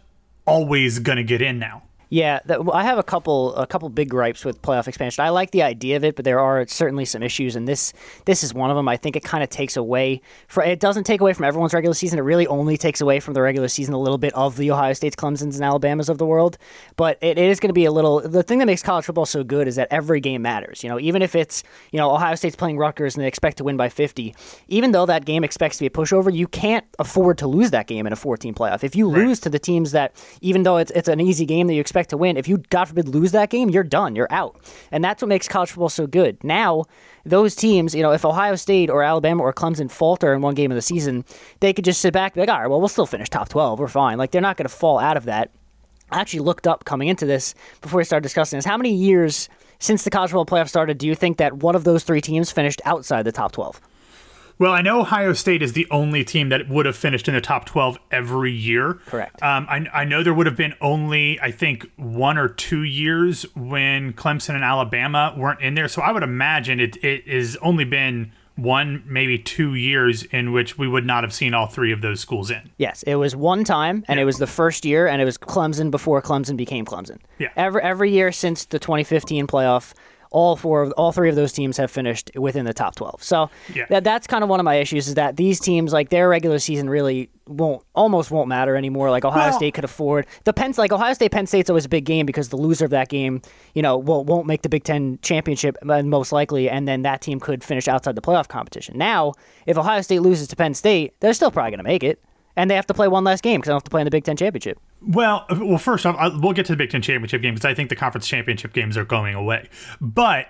always 0.45 0.99
going 0.99 1.17
to 1.17 1.23
get 1.23 1.41
in 1.41 1.59
now. 1.59 1.83
Yeah, 2.13 2.41
that, 2.45 2.59
I 2.71 2.83
have 2.83 2.99
a 2.99 3.03
couple 3.03 3.55
a 3.55 3.65
couple 3.65 3.89
big 3.89 4.07
gripes 4.07 4.45
with 4.45 4.61
playoff 4.61 4.87
expansion. 4.87 5.23
I 5.23 5.29
like 5.29 5.49
the 5.49 5.63
idea 5.63 5.95
of 5.95 6.03
it, 6.03 6.15
but 6.15 6.25
there 6.25 6.39
are 6.39 6.63
certainly 6.67 7.05
some 7.05 7.23
issues, 7.23 7.55
and 7.55 7.67
this 7.67 7.91
this 8.25 8.43
is 8.43 8.53
one 8.53 8.69
of 8.69 8.75
them. 8.75 8.87
I 8.87 8.97
think 8.97 9.15
it 9.15 9.23
kind 9.23 9.43
of 9.43 9.49
takes 9.49 9.75
away 9.75 10.21
for 10.47 10.61
it 10.63 10.79
doesn't 10.79 11.05
take 11.05 11.21
away 11.21 11.33
from 11.33 11.45
everyone's 11.45 11.73
regular 11.73 11.95
season. 11.95 12.19
It 12.19 12.21
really 12.21 12.45
only 12.45 12.77
takes 12.77 13.01
away 13.01 13.19
from 13.19 13.33
the 13.33 13.41
regular 13.41 13.67
season 13.67 13.95
a 13.95 13.99
little 13.99 14.19
bit 14.19 14.31
of 14.35 14.57
the 14.57 14.69
Ohio 14.69 14.93
States, 14.93 15.15
Clemson's, 15.15 15.55
and 15.55 15.65
Alabamas 15.65 16.07
of 16.07 16.19
the 16.19 16.25
world. 16.27 16.59
But 16.97 17.17
it, 17.19 17.39
it 17.39 17.49
is 17.49 17.59
going 17.59 17.69
to 17.69 17.73
be 17.73 17.85
a 17.85 17.91
little. 17.91 18.19
The 18.19 18.43
thing 18.43 18.59
that 18.59 18.67
makes 18.67 18.83
college 18.83 19.05
football 19.05 19.25
so 19.25 19.43
good 19.43 19.67
is 19.67 19.75
that 19.77 19.87
every 19.89 20.19
game 20.19 20.43
matters. 20.43 20.83
You 20.83 20.89
know, 20.89 20.99
even 20.99 21.23
if 21.23 21.33
it's 21.33 21.63
you 21.91 21.97
know 21.97 22.11
Ohio 22.11 22.35
State's 22.35 22.55
playing 22.55 22.77
Rutgers 22.77 23.15
and 23.15 23.23
they 23.23 23.27
expect 23.27 23.57
to 23.57 23.63
win 23.63 23.75
by 23.75 23.89
fifty, 23.89 24.35
even 24.67 24.91
though 24.91 25.07
that 25.07 25.25
game 25.25 25.43
expects 25.43 25.77
to 25.77 25.81
be 25.81 25.87
a 25.87 25.89
pushover, 25.89 26.31
you 26.31 26.47
can't 26.47 26.85
afford 26.99 27.39
to 27.39 27.47
lose 27.47 27.71
that 27.71 27.87
game 27.87 28.05
in 28.05 28.13
a 28.13 28.15
fourteen 28.15 28.53
playoff. 28.53 28.83
If 28.83 28.95
you 28.95 29.09
right. 29.09 29.25
lose 29.25 29.39
to 29.39 29.49
the 29.49 29.57
teams 29.57 29.93
that 29.93 30.13
even 30.41 30.61
though 30.61 30.77
it's 30.77 30.91
it's 30.91 31.07
an 31.07 31.19
easy 31.19 31.47
game 31.47 31.65
that 31.65 31.73
you 31.73 31.81
expect 31.81 32.02
to 32.07 32.17
win, 32.17 32.37
if 32.37 32.47
you 32.47 32.57
God 32.69 32.85
forbid, 32.85 33.07
lose 33.07 33.31
that 33.31 33.49
game, 33.49 33.69
you're 33.69 33.83
done. 33.83 34.15
You're 34.15 34.31
out. 34.31 34.59
And 34.91 35.03
that's 35.03 35.21
what 35.21 35.29
makes 35.29 35.47
college 35.47 35.69
football 35.69 35.89
so 35.89 36.07
good. 36.07 36.43
Now, 36.43 36.83
those 37.25 37.55
teams, 37.55 37.95
you 37.95 38.01
know, 38.01 38.11
if 38.11 38.25
Ohio 38.25 38.55
State 38.55 38.89
or 38.89 39.03
Alabama 39.03 39.43
or 39.43 39.53
Clemson 39.53 39.89
falter 39.89 40.33
in 40.33 40.41
one 40.41 40.55
game 40.55 40.71
of 40.71 40.75
the 40.75 40.81
season, 40.81 41.25
they 41.59 41.73
could 41.73 41.85
just 41.85 42.01
sit 42.01 42.13
back 42.13 42.31
and 42.31 42.35
be 42.35 42.39
like, 42.41 42.55
all 42.55 42.61
right, 42.61 42.69
well, 42.69 42.79
we'll 42.79 42.89
still 42.89 43.05
finish 43.05 43.29
top 43.29 43.49
12. 43.49 43.79
We're 43.79 43.87
fine. 43.87 44.17
Like, 44.17 44.31
they're 44.31 44.41
not 44.41 44.57
going 44.57 44.67
to 44.67 44.75
fall 44.75 44.99
out 44.99 45.17
of 45.17 45.25
that. 45.25 45.51
I 46.11 46.19
actually 46.19 46.41
looked 46.41 46.67
up 46.67 46.85
coming 46.85 47.07
into 47.07 47.25
this 47.25 47.55
before 47.81 47.97
we 47.97 48.03
started 48.03 48.23
discussing 48.23 48.57
this. 48.57 48.65
How 48.65 48.77
many 48.77 48.93
years 48.93 49.49
since 49.79 50.03
the 50.03 50.09
college 50.09 50.31
football 50.31 50.45
playoff 50.45 50.69
started 50.69 50.97
do 50.97 51.07
you 51.07 51.15
think 51.15 51.37
that 51.37 51.53
one 51.57 51.75
of 51.75 51.83
those 51.83 52.03
three 52.03 52.21
teams 52.21 52.51
finished 52.51 52.81
outside 52.85 53.23
the 53.23 53.31
top 53.31 53.51
12? 53.51 53.81
Well, 54.63 54.71
I 54.71 54.81
know 54.81 55.01
Ohio 55.01 55.33
State 55.33 55.61
is 55.61 55.73
the 55.73 55.85
only 55.91 56.23
team 56.23 56.47
that 56.47 56.69
would 56.69 56.85
have 56.85 56.95
finished 56.95 57.27
in 57.27 57.33
the 57.33 57.41
top 57.41 57.65
12 57.65 57.99
every 58.11 58.53
year. 58.53 58.93
Correct. 59.07 59.43
Um, 59.43 59.67
I, 59.69 59.85
I 59.93 60.05
know 60.05 60.23
there 60.23 60.33
would 60.33 60.45
have 60.45 60.55
been 60.55 60.73
only, 60.79 61.37
I 61.41 61.51
think, 61.51 61.91
one 61.97 62.37
or 62.37 62.47
two 62.47 62.83
years 62.83 63.45
when 63.57 64.13
Clemson 64.13 64.55
and 64.55 64.63
Alabama 64.63 65.35
weren't 65.37 65.59
in 65.59 65.73
there. 65.73 65.89
So 65.89 66.01
I 66.01 66.13
would 66.13 66.23
imagine 66.23 66.79
it, 66.79 66.95
it 67.03 67.27
has 67.27 67.57
only 67.57 67.83
been 67.83 68.31
one, 68.55 69.03
maybe 69.05 69.37
two 69.37 69.75
years 69.75 70.23
in 70.23 70.53
which 70.53 70.77
we 70.77 70.87
would 70.87 71.05
not 71.05 71.25
have 71.25 71.33
seen 71.33 71.53
all 71.53 71.67
three 71.67 71.91
of 71.91 71.99
those 71.99 72.21
schools 72.21 72.49
in. 72.49 72.69
Yes, 72.77 73.03
it 73.03 73.15
was 73.15 73.35
one 73.35 73.65
time, 73.65 74.05
and 74.07 74.17
yeah. 74.17 74.21
it 74.21 74.25
was 74.25 74.37
the 74.37 74.47
first 74.47 74.85
year, 74.85 75.07
and 75.07 75.21
it 75.21 75.25
was 75.25 75.37
Clemson 75.37 75.91
before 75.91 76.21
Clemson 76.21 76.55
became 76.55 76.85
Clemson. 76.85 77.17
Yeah. 77.37 77.49
Every 77.57 77.81
every 77.81 78.11
year 78.11 78.31
since 78.31 78.63
the 78.63 78.79
2015 78.79 79.45
playoff, 79.45 79.93
all 80.33 80.55
four, 80.55 80.91
all 80.91 81.11
three 81.11 81.29
of 81.29 81.35
those 81.35 81.53
teams 81.53 81.77
have 81.77 81.89
finished 81.89 82.31
within 82.35 82.65
the 82.65 82.73
top 82.73 82.95
12. 82.95 83.23
So 83.23 83.49
yeah. 83.73 83.85
that, 83.89 84.03
that's 84.03 84.27
kind 84.27 84.43
of 84.43 84.49
one 84.49 84.59
of 84.59 84.63
my 84.63 84.75
issues 84.75 85.07
is 85.07 85.13
that 85.13 85.37
these 85.37 85.59
teams, 85.59 85.93
like 85.93 86.09
their 86.09 86.27
regular 86.27 86.59
season, 86.59 86.89
really 86.89 87.29
won't 87.47 87.83
almost 87.93 88.31
won't 88.31 88.47
matter 88.47 88.75
anymore. 88.75 89.11
Like 89.11 89.25
Ohio 89.25 89.49
well, 89.49 89.57
State 89.57 89.75
could 89.75 89.83
afford 89.83 90.25
the 90.43 90.53
Penn, 90.53 90.73
like 90.77 90.91
Ohio 90.91 91.13
State 91.13 91.31
Penn 91.31 91.45
State's 91.45 91.69
always 91.69 91.85
a 91.85 91.89
big 91.89 92.05
game 92.05 92.25
because 92.25 92.49
the 92.49 92.57
loser 92.57 92.85
of 92.85 92.91
that 92.91 93.09
game, 93.09 93.41
you 93.75 93.81
know, 93.81 93.97
won't 93.97 94.27
won't 94.27 94.47
make 94.47 94.63
the 94.63 94.69
Big 94.69 94.83
Ten 94.83 95.19
championship 95.21 95.77
uh, 95.87 96.01
most 96.01 96.31
likely, 96.31 96.69
and 96.69 96.87
then 96.87 97.03
that 97.03 97.21
team 97.21 97.39
could 97.39 97.63
finish 97.63 97.87
outside 97.87 98.15
the 98.15 98.21
playoff 98.21 98.47
competition. 98.47 98.97
Now, 98.97 99.33
if 99.67 99.77
Ohio 99.77 100.01
State 100.01 100.19
loses 100.19 100.47
to 100.49 100.55
Penn 100.55 100.73
State, 100.73 101.13
they're 101.19 101.33
still 101.33 101.51
probably 101.51 101.71
going 101.71 101.77
to 101.77 101.83
make 101.83 102.03
it 102.03 102.19
and 102.55 102.69
they 102.69 102.75
have 102.75 102.87
to 102.87 102.93
play 102.93 103.07
one 103.07 103.23
last 103.23 103.43
game 103.43 103.59
because 103.59 103.67
they 103.67 103.71
don't 103.71 103.77
have 103.77 103.83
to 103.83 103.91
play 103.91 104.01
in 104.01 104.05
the 104.05 104.11
Big 104.11 104.23
Ten 104.23 104.35
championship. 104.35 104.79
Well, 105.01 105.45
well, 105.49 105.77
first 105.77 106.05
off, 106.05 106.15
we'll 106.39 106.53
get 106.53 106.65
to 106.67 106.73
the 106.73 106.77
Big 106.77 106.89
Ten 106.89 107.01
championship 107.01 107.41
game 107.41 107.53
because 107.55 107.65
I 107.65 107.73
think 107.73 107.89
the 107.89 107.95
conference 107.95 108.27
championship 108.27 108.73
games 108.73 108.97
are 108.97 109.05
going 109.05 109.35
away. 109.35 109.69
But 109.99 110.47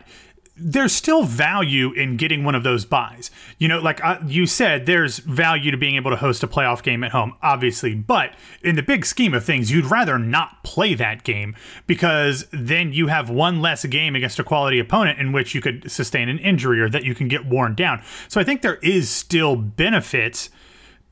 there's 0.56 0.94
still 0.94 1.24
value 1.24 1.92
in 1.94 2.16
getting 2.16 2.44
one 2.44 2.54
of 2.54 2.62
those 2.64 2.86
byes. 2.86 3.32
You 3.58 3.68
know, 3.68 3.80
like 3.80 4.00
you 4.28 4.46
said, 4.46 4.86
there's 4.86 5.18
value 5.18 5.72
to 5.72 5.78
being 5.78 5.96
able 5.96 6.12
to 6.12 6.18
host 6.18 6.44
a 6.44 6.48
playoff 6.48 6.84
game 6.84 7.04
at 7.04 7.12
home, 7.12 7.34
obviously. 7.42 7.96
But 7.96 8.36
in 8.62 8.76
the 8.76 8.84
big 8.84 9.06
scheme 9.06 9.34
of 9.34 9.44
things, 9.44 9.72
you'd 9.72 9.86
rather 9.86 10.20
not 10.20 10.64
play 10.64 10.94
that 10.94 11.24
game 11.24 11.56
because 11.88 12.46
then 12.52 12.94
you 12.94 13.08
have 13.08 13.32
one 13.32 13.62
less 13.62 13.84
game 13.86 14.16
against 14.16 14.38
a 14.38 14.44
quality 14.44 14.78
opponent 14.78 15.20
in 15.20 15.32
which 15.32 15.56
you 15.56 15.62
could 15.62 15.92
sustain 15.92 16.30
an 16.30 16.38
injury 16.38 16.80
or 16.80 16.90
that 16.90 17.04
you 17.04 17.16
can 17.16 17.28
get 17.28 17.48
worn 17.48 17.74
down. 17.74 18.04
So 18.28 18.40
I 18.40 18.44
think 18.44 18.62
there 18.62 18.78
is 18.84 19.10
still 19.10 19.56
benefits 19.56 20.52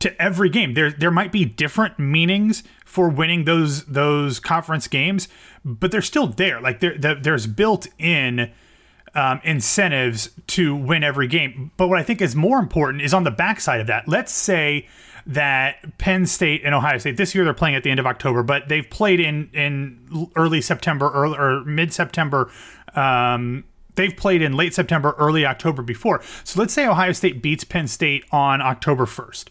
to 0.01 0.21
every 0.21 0.49
game. 0.49 0.73
There 0.73 0.91
there 0.91 1.11
might 1.11 1.31
be 1.31 1.45
different 1.45 1.99
meanings 1.99 2.63
for 2.85 3.09
winning 3.09 3.45
those 3.45 3.85
those 3.85 4.39
conference 4.39 4.87
games, 4.87 5.27
but 5.63 5.91
they're 5.91 6.01
still 6.01 6.27
there. 6.27 6.59
Like 6.59 6.79
there, 6.79 6.97
there's 6.97 7.47
built 7.47 7.87
in 7.97 8.51
um, 9.15 9.41
incentives 9.43 10.29
to 10.47 10.75
win 10.75 11.03
every 11.03 11.27
game. 11.27 11.71
But 11.77 11.87
what 11.87 11.99
I 11.99 12.03
think 12.03 12.21
is 12.21 12.35
more 12.35 12.59
important 12.59 13.03
is 13.03 13.13
on 13.13 13.23
the 13.23 13.31
backside 13.31 13.81
of 13.81 13.87
that. 13.87 14.07
Let's 14.07 14.31
say 14.31 14.87
that 15.27 15.97
Penn 15.97 16.25
State 16.25 16.61
and 16.63 16.73
Ohio 16.73 16.97
State 16.97 17.17
this 17.17 17.35
year 17.35 17.43
they're 17.43 17.53
playing 17.53 17.75
at 17.75 17.83
the 17.83 17.91
end 17.91 17.99
of 17.99 18.07
October, 18.07 18.43
but 18.43 18.69
they've 18.69 18.89
played 18.89 19.19
in 19.19 19.49
in 19.53 20.29
early 20.35 20.61
September, 20.61 21.11
early 21.13 21.37
or 21.37 21.63
mid 21.65 21.93
September. 21.93 22.51
Um, 22.95 23.63
they've 23.95 24.15
played 24.15 24.41
in 24.41 24.53
late 24.53 24.73
September, 24.73 25.15
early 25.17 25.45
October 25.45 25.81
before. 25.81 26.21
So 26.43 26.59
let's 26.59 26.73
say 26.73 26.87
Ohio 26.87 27.11
State 27.11 27.41
beats 27.41 27.63
Penn 27.63 27.87
State 27.87 28.25
on 28.31 28.61
October 28.61 29.05
first. 29.05 29.49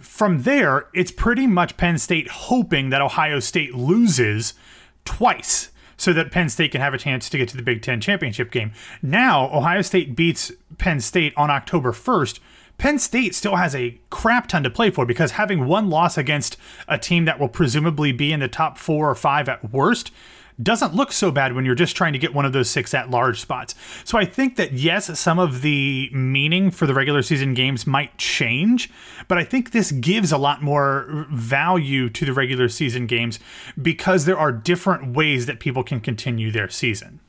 From 0.00 0.42
there, 0.42 0.86
it's 0.94 1.10
pretty 1.10 1.46
much 1.46 1.76
Penn 1.76 1.98
State 1.98 2.28
hoping 2.28 2.90
that 2.90 3.00
Ohio 3.00 3.40
State 3.40 3.74
loses 3.74 4.54
twice 5.04 5.70
so 5.96 6.12
that 6.12 6.30
Penn 6.30 6.48
State 6.48 6.72
can 6.72 6.80
have 6.80 6.94
a 6.94 6.98
chance 6.98 7.28
to 7.28 7.38
get 7.38 7.48
to 7.48 7.56
the 7.56 7.62
Big 7.62 7.82
Ten 7.82 8.00
championship 8.00 8.50
game. 8.50 8.72
Now, 9.02 9.52
Ohio 9.54 9.82
State 9.82 10.14
beats 10.14 10.52
Penn 10.78 11.00
State 11.00 11.32
on 11.36 11.50
October 11.50 11.92
1st. 11.92 12.38
Penn 12.78 13.00
State 13.00 13.34
still 13.34 13.56
has 13.56 13.74
a 13.74 13.98
crap 14.08 14.46
ton 14.46 14.62
to 14.62 14.70
play 14.70 14.90
for 14.90 15.04
because 15.04 15.32
having 15.32 15.66
one 15.66 15.90
loss 15.90 16.16
against 16.16 16.56
a 16.86 16.96
team 16.96 17.24
that 17.24 17.40
will 17.40 17.48
presumably 17.48 18.12
be 18.12 18.32
in 18.32 18.38
the 18.38 18.46
top 18.46 18.78
four 18.78 19.10
or 19.10 19.16
five 19.16 19.48
at 19.48 19.72
worst 19.72 20.12
doesn't 20.62 20.94
look 20.94 21.12
so 21.12 21.30
bad 21.30 21.54
when 21.54 21.64
you're 21.64 21.74
just 21.74 21.96
trying 21.96 22.12
to 22.12 22.18
get 22.18 22.34
one 22.34 22.44
of 22.44 22.52
those 22.52 22.68
six 22.68 22.92
at 22.94 23.10
large 23.10 23.40
spots. 23.40 23.74
So 24.04 24.18
I 24.18 24.24
think 24.24 24.56
that 24.56 24.72
yes, 24.72 25.18
some 25.18 25.38
of 25.38 25.62
the 25.62 26.10
meaning 26.12 26.70
for 26.70 26.86
the 26.86 26.94
regular 26.94 27.22
season 27.22 27.54
games 27.54 27.86
might 27.86 28.16
change, 28.18 28.90
but 29.28 29.38
I 29.38 29.44
think 29.44 29.70
this 29.70 29.92
gives 29.92 30.32
a 30.32 30.38
lot 30.38 30.62
more 30.62 31.26
value 31.30 32.08
to 32.10 32.24
the 32.24 32.32
regular 32.32 32.68
season 32.68 33.06
games 33.06 33.38
because 33.80 34.24
there 34.24 34.38
are 34.38 34.52
different 34.52 35.16
ways 35.16 35.46
that 35.46 35.60
people 35.60 35.84
can 35.84 36.00
continue 36.00 36.50
their 36.50 36.68
season. 36.68 37.20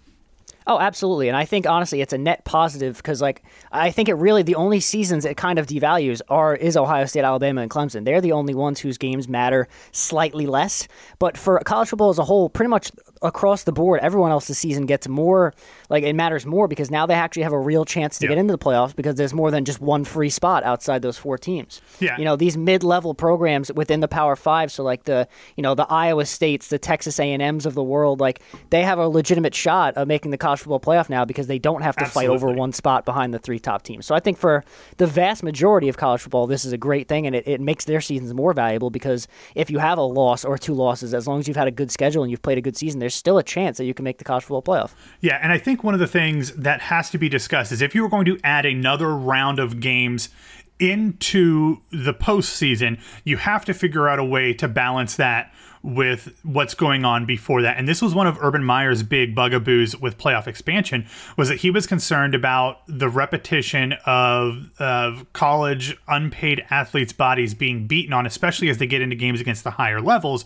Oh, 0.70 0.80
absolutely. 0.80 1.30
And 1.30 1.36
I 1.36 1.46
think 1.46 1.66
honestly, 1.66 2.00
it's 2.00 2.14
a 2.14 2.18
net 2.18 2.46
positive 2.46 2.98
because, 2.98 3.24
like, 3.24 3.42
I 3.72 3.90
think 3.90 4.08
it 4.08 4.14
really 4.14 4.44
the 4.44 4.54
only 4.54 4.80
seasons 4.80 5.26
it 5.26 5.36
kind 5.36 5.58
of 5.58 5.66
devalues 5.66 6.22
are 6.30 6.56
is 6.56 6.78
Ohio 6.78 7.06
State, 7.06 7.24
Alabama, 7.24 7.62
and 7.62 7.72
Clemson. 7.72 8.06
They're 8.06 8.22
the 8.22 8.34
only 8.34 8.54
ones 8.54 8.80
whose 8.80 9.00
games 9.00 9.28
matter 9.28 9.68
slightly 9.92 10.46
less. 10.46 10.88
But 11.18 11.40
for 11.40 11.60
college 11.62 11.90
football 11.90 12.12
as 12.12 12.20
a 12.20 12.24
whole, 12.24 12.50
pretty 12.50 12.70
much 12.70 12.92
across 13.22 13.64
the 13.64 13.72
board, 13.72 14.00
everyone 14.02 14.32
else's 14.32 14.58
season 14.58 14.86
gets 14.86 15.08
more 15.08 15.54
like 15.90 16.04
it 16.04 16.14
matters 16.14 16.46
more 16.46 16.68
because 16.68 16.90
now 16.90 17.06
they 17.06 17.14
actually 17.14 17.44
have 17.44 17.54
a 17.54 17.60
real 17.60 17.84
chance 17.86 18.18
to 18.20 18.26
yeah. 18.26 18.30
get 18.30 18.38
into 18.38 18.52
the 18.52 18.58
playoffs 18.58 18.96
because 18.96 19.16
there's 19.16 19.34
more 19.34 19.52
than 19.52 19.66
just 19.66 19.82
one 19.82 20.04
free 20.06 20.30
spot 20.30 20.64
outside 20.64 21.02
those 21.02 21.18
four 21.18 21.38
teams. 21.38 21.82
Yeah. 22.00 22.18
You 22.18 22.26
know, 22.26 22.36
these 22.36 22.58
mid-level 22.58 23.14
programs 23.14 23.72
within 23.74 24.00
the 24.00 24.08
Power 24.08 24.36
5, 24.36 24.72
so 24.72 24.84
like 24.84 25.04
the, 25.04 25.28
you 25.58 25.64
know, 25.64 25.76
the 25.76 25.86
Iowa 25.90 26.26
States, 26.26 26.68
the 26.68 26.80
Texas 26.80 27.20
A&Ms 27.20 27.66
of 27.66 27.74
the 27.74 27.84
world, 27.84 28.20
like 28.20 28.42
they 28.70 28.84
have 28.84 29.00
a 29.00 29.08
legitimate 29.08 29.56
shot 29.56 29.96
of 29.96 30.08
making 30.08 30.32
the 30.32 30.38
college 30.38 30.60
football 30.60 30.80
playoff 30.80 31.10
now 31.10 31.26
because 31.26 31.48
they 31.48 31.60
don't 31.60 31.82
have 31.82 31.96
to 31.98 32.04
Absolutely. 32.04 32.38
fight 32.38 32.44
over 32.44 32.54
one 32.54 32.72
spot 32.72 33.06
behind 33.06 33.34
the 33.34 33.40
three 33.40 33.60
top 33.60 33.82
teams. 33.82 34.06
So 34.06 34.16
I 34.16 34.20
think 34.20 34.38
for 34.38 34.64
the 34.98 35.08
vast 35.08 35.44
majority 35.44 35.90
of 35.90 35.98
college 35.98 36.22
football, 36.22 36.48
this 36.48 36.64
is 36.64 36.72
a 36.72 36.78
great 36.78 37.08
thing 37.08 37.28
and 37.28 37.36
it, 37.36 37.48
it 37.48 37.60
makes 37.60 37.86
their 37.86 38.02
seasons 38.02 38.34
more 38.34 38.54
valuable 38.54 38.90
because 38.90 39.28
if 39.56 39.70
you 39.70 39.80
have 39.80 39.98
a 39.98 40.04
loss 40.04 40.46
or 40.46 40.58
two 40.58 40.74
losses, 40.74 41.14
as 41.14 41.28
long 41.28 41.40
as 41.40 41.48
you've 41.48 41.58
had 41.58 41.68
a 41.68 41.72
good 41.72 41.92
schedule 41.92 42.24
and 42.24 42.32
you've 42.32 42.42
played 42.42 42.58
a 42.58 42.62
good 42.62 42.78
season, 42.78 43.00
there's 43.10 43.16
still 43.16 43.40
a 43.40 43.44
chance 43.44 43.80
that 43.80 43.86
you 43.86 43.96
can 43.96 44.04
make 44.04 44.20
the 44.20 44.24
college 44.24 44.44
football 44.44 44.62
playoff. 44.62 44.92
Yeah, 45.20 45.40
and 45.42 45.52
I 45.52 45.58
think 45.58 45.84
one 45.84 45.96
of 45.96 46.00
the 46.00 46.06
things 46.06 46.52
that 46.52 46.82
has 46.82 47.10
to 47.10 47.18
be 47.18 47.28
discussed 47.28 47.72
is 47.72 47.82
if 47.82 47.96
you 47.96 48.04
were 48.04 48.10
going 48.10 48.26
to 48.26 48.38
add 48.44 48.68
another 48.68 49.16
round 49.16 49.58
of 49.58 49.80
games 49.80 50.30
into 50.78 51.78
the 51.92 52.14
postseason, 52.14 53.00
you 53.24 53.38
have 53.38 53.66
to 53.66 53.74
figure 53.74 54.08
out 54.08 54.20
a 54.20 54.24
way 54.24 54.54
to 54.54 54.68
balance 54.68 55.16
that 55.16 55.52
with 55.82 56.40
what's 56.44 56.76
going 56.76 57.04
on 57.04 57.26
before 57.26 57.64
that. 57.64 57.78
And 57.78 57.88
this 57.88 58.00
was 58.00 58.14
one 58.14 58.28
of 58.28 58.38
Urban 58.42 58.64
Meyer's 58.64 59.02
big 59.02 59.34
bugaboos 59.34 59.96
with 59.96 60.20
playoff 60.20 60.46
expansion 60.46 61.08
was 61.36 61.50
that 61.50 61.58
he 61.58 61.72
was 61.72 61.88
concerned 61.88 62.36
about 62.36 62.82
the 62.88 63.10
repetition 63.10 63.94
of 64.06 64.70
of 64.80 65.26
college 65.34 65.98
unpaid 66.08 66.64
athletes' 66.70 67.14
bodies 67.14 67.56
being 67.56 67.88
beaten 67.88 68.14
on, 68.14 68.28
especially 68.28 68.70
as 68.70 68.78
they 68.78 68.88
get 68.88 69.02
into 69.02 69.16
games 69.16 69.42
against 69.42 69.64
the 69.64 69.72
higher 69.72 70.00
levels 70.00 70.46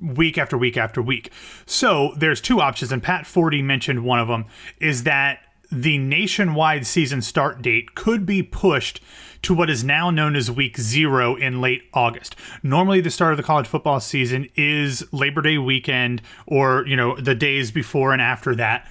week 0.00 0.38
after 0.38 0.56
week 0.56 0.76
after 0.76 1.02
week. 1.02 1.30
So 1.66 2.14
there's 2.16 2.40
two 2.40 2.60
options, 2.60 2.92
and 2.92 3.02
Pat 3.02 3.24
Forde 3.24 3.62
mentioned 3.62 4.04
one 4.04 4.18
of 4.18 4.28
them 4.28 4.46
is 4.78 5.04
that 5.04 5.40
the 5.72 5.98
nationwide 5.98 6.86
season 6.86 7.22
start 7.22 7.62
date 7.62 7.94
could 7.94 8.26
be 8.26 8.42
pushed 8.42 9.00
to 9.42 9.54
what 9.54 9.70
is 9.70 9.84
now 9.84 10.10
known 10.10 10.36
as 10.36 10.50
week 10.50 10.76
zero 10.76 11.34
in 11.34 11.60
late 11.60 11.82
August. 11.94 12.36
Normally, 12.62 13.00
the 13.00 13.10
start 13.10 13.32
of 13.32 13.36
the 13.36 13.42
college 13.42 13.66
football 13.66 14.00
season 14.00 14.48
is 14.54 15.04
Labor 15.12 15.42
Day 15.42 15.58
weekend 15.58 16.22
or, 16.46 16.84
you 16.86 16.96
know, 16.96 17.16
the 17.16 17.34
days 17.34 17.70
before 17.70 18.12
and 18.12 18.20
after 18.20 18.54
that. 18.56 18.90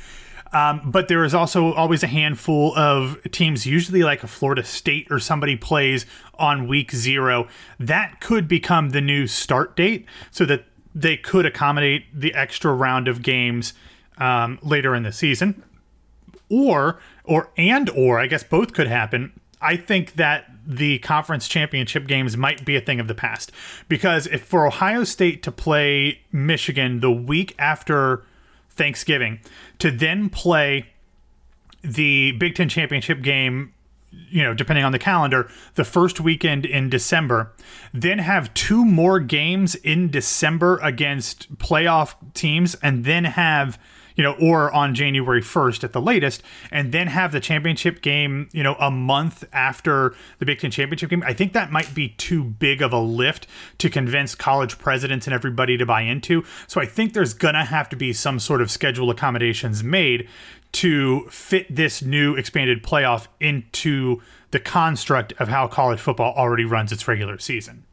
Um, 0.52 0.82
but 0.84 1.08
there 1.10 1.24
is 1.24 1.36
also 1.36 1.74
always 1.74 2.02
a 2.02 2.08
handful 2.08 2.76
of 2.76 3.20
teams, 3.32 3.68
usually 3.68 4.02
like 4.02 4.24
a 4.24 4.28
Florida 4.28 4.64
State 4.64 5.08
or 5.12 5.20
somebody 5.20 5.56
plays 5.56 6.08
on 6.40 6.68
week 6.68 6.92
zero. 6.92 7.48
That 7.80 8.20
could 8.20 8.48
become 8.48 8.90
the 8.90 9.02
new 9.02 9.28
start 9.28 9.76
date 9.76 10.08
so 10.32 10.46
that 10.46 10.66
they 10.94 11.18
could 11.18 11.46
accommodate 11.46 12.06
the 12.14 12.34
extra 12.34 12.74
round 12.74 13.08
of 13.08 13.22
games 13.22 13.74
um, 14.18 14.60
later 14.62 14.96
in 14.96 15.04
the 15.04 15.12
season. 15.12 15.64
Or, 16.50 17.00
or, 17.24 17.52
and, 17.58 17.90
or, 17.92 18.20
I 18.20 18.26
guess 18.26 18.44
both 18.44 18.74
could 18.74 18.88
happen 18.88 19.34
I 19.62 19.76
think 19.76 20.14
that 20.14 20.50
the 20.66 21.00
conference 21.00 21.48
championship 21.48 22.08
games 22.08 22.38
might 22.38 22.64
be 22.64 22.76
a 22.76 22.82
thing 22.82 23.00
of 23.00 23.08
the 23.08 23.16
past 23.16 23.52
because 23.88 24.28
if 24.28 24.44
for 24.44 24.66
Ohio 24.66 25.04
State 25.04 25.44
to 25.44 25.52
play 25.52 26.22
Michigan 26.32 27.02
the 27.02 27.12
week 27.12 27.56
after 27.60 28.24
Thanksgiving 28.70 29.40
to 29.80 29.92
then 29.92 30.30
play 30.30 30.88
the 31.82 32.34
Big 32.34 32.56
Ten 32.56 32.70
championship 32.70 33.22
game 33.22 33.74
you 34.12 34.44
know, 34.44 34.54
depending 34.54 34.86
on 34.86 34.92
the 34.92 35.00
calendar, 35.00 35.50
the 35.76 35.84
first 35.84 36.20
weekend 36.20 36.66
in 36.66 36.90
December, 36.90 37.54
then 37.94 38.20
have 38.20 38.54
two 38.54 38.86
more 38.86 39.20
games 39.20 39.76
in 39.76 40.10
December 40.10 40.80
against 40.82 41.56
playoff 41.58 42.16
teams, 42.34 42.76
and 42.82 43.06
then 43.06 43.26
have 43.26 43.80
you 44.20 44.24
know, 44.24 44.34
or 44.34 44.70
on 44.74 44.94
January 44.94 45.42
1st 45.42 45.82
at 45.86 45.94
the 45.94 46.02
latest, 46.02 46.44
and 46.72 46.92
then 46.92 47.08
have 47.08 47.32
the 47.32 47.40
championship 47.40 48.02
game, 48.02 48.50
you 48.52 48.62
know, 48.62 48.76
a 48.76 48.92
month 48.92 49.46
after 49.54 50.14
the 50.40 50.46
Big 50.46 50.60
Ten 50.60 50.72
championship 50.72 51.10
game. 51.10 51.24
I 51.26 51.32
think 51.32 51.54
that 51.54 51.72
might 51.72 51.96
be 51.96 52.10
too 52.10 52.44
big 52.44 52.82
of 52.82 52.92
a 52.92 53.00
lift 53.00 53.48
to 53.78 53.90
convince 53.90 54.36
college 54.36 54.78
presidents 54.78 55.26
and 55.26 55.34
everybody 55.34 55.78
to 55.78 55.86
buy 55.86 56.02
into. 56.02 56.44
So 56.68 56.82
I 56.82 56.86
think 56.86 57.14
there's 57.14 57.34
going 57.34 57.54
to 57.54 57.64
have 57.64 57.88
to 57.88 57.96
be 57.96 58.12
some 58.12 58.40
sort 58.40 58.62
of 58.62 58.70
schedule 58.70 59.10
accommodations 59.10 59.86
made 59.86 60.28
to 60.72 61.28
fit 61.30 61.74
this 61.76 62.02
new 62.02 62.36
expanded 62.36 62.84
playoff 62.84 63.28
into 63.40 64.22
the 64.52 64.60
construct 64.60 65.34
of 65.34 65.48
how 65.48 65.68
college 65.68 66.00
football 66.00 66.34
already 66.36 66.66
runs 66.66 66.92
its 66.92 67.08
regular 67.08 67.38
season. 67.38 67.86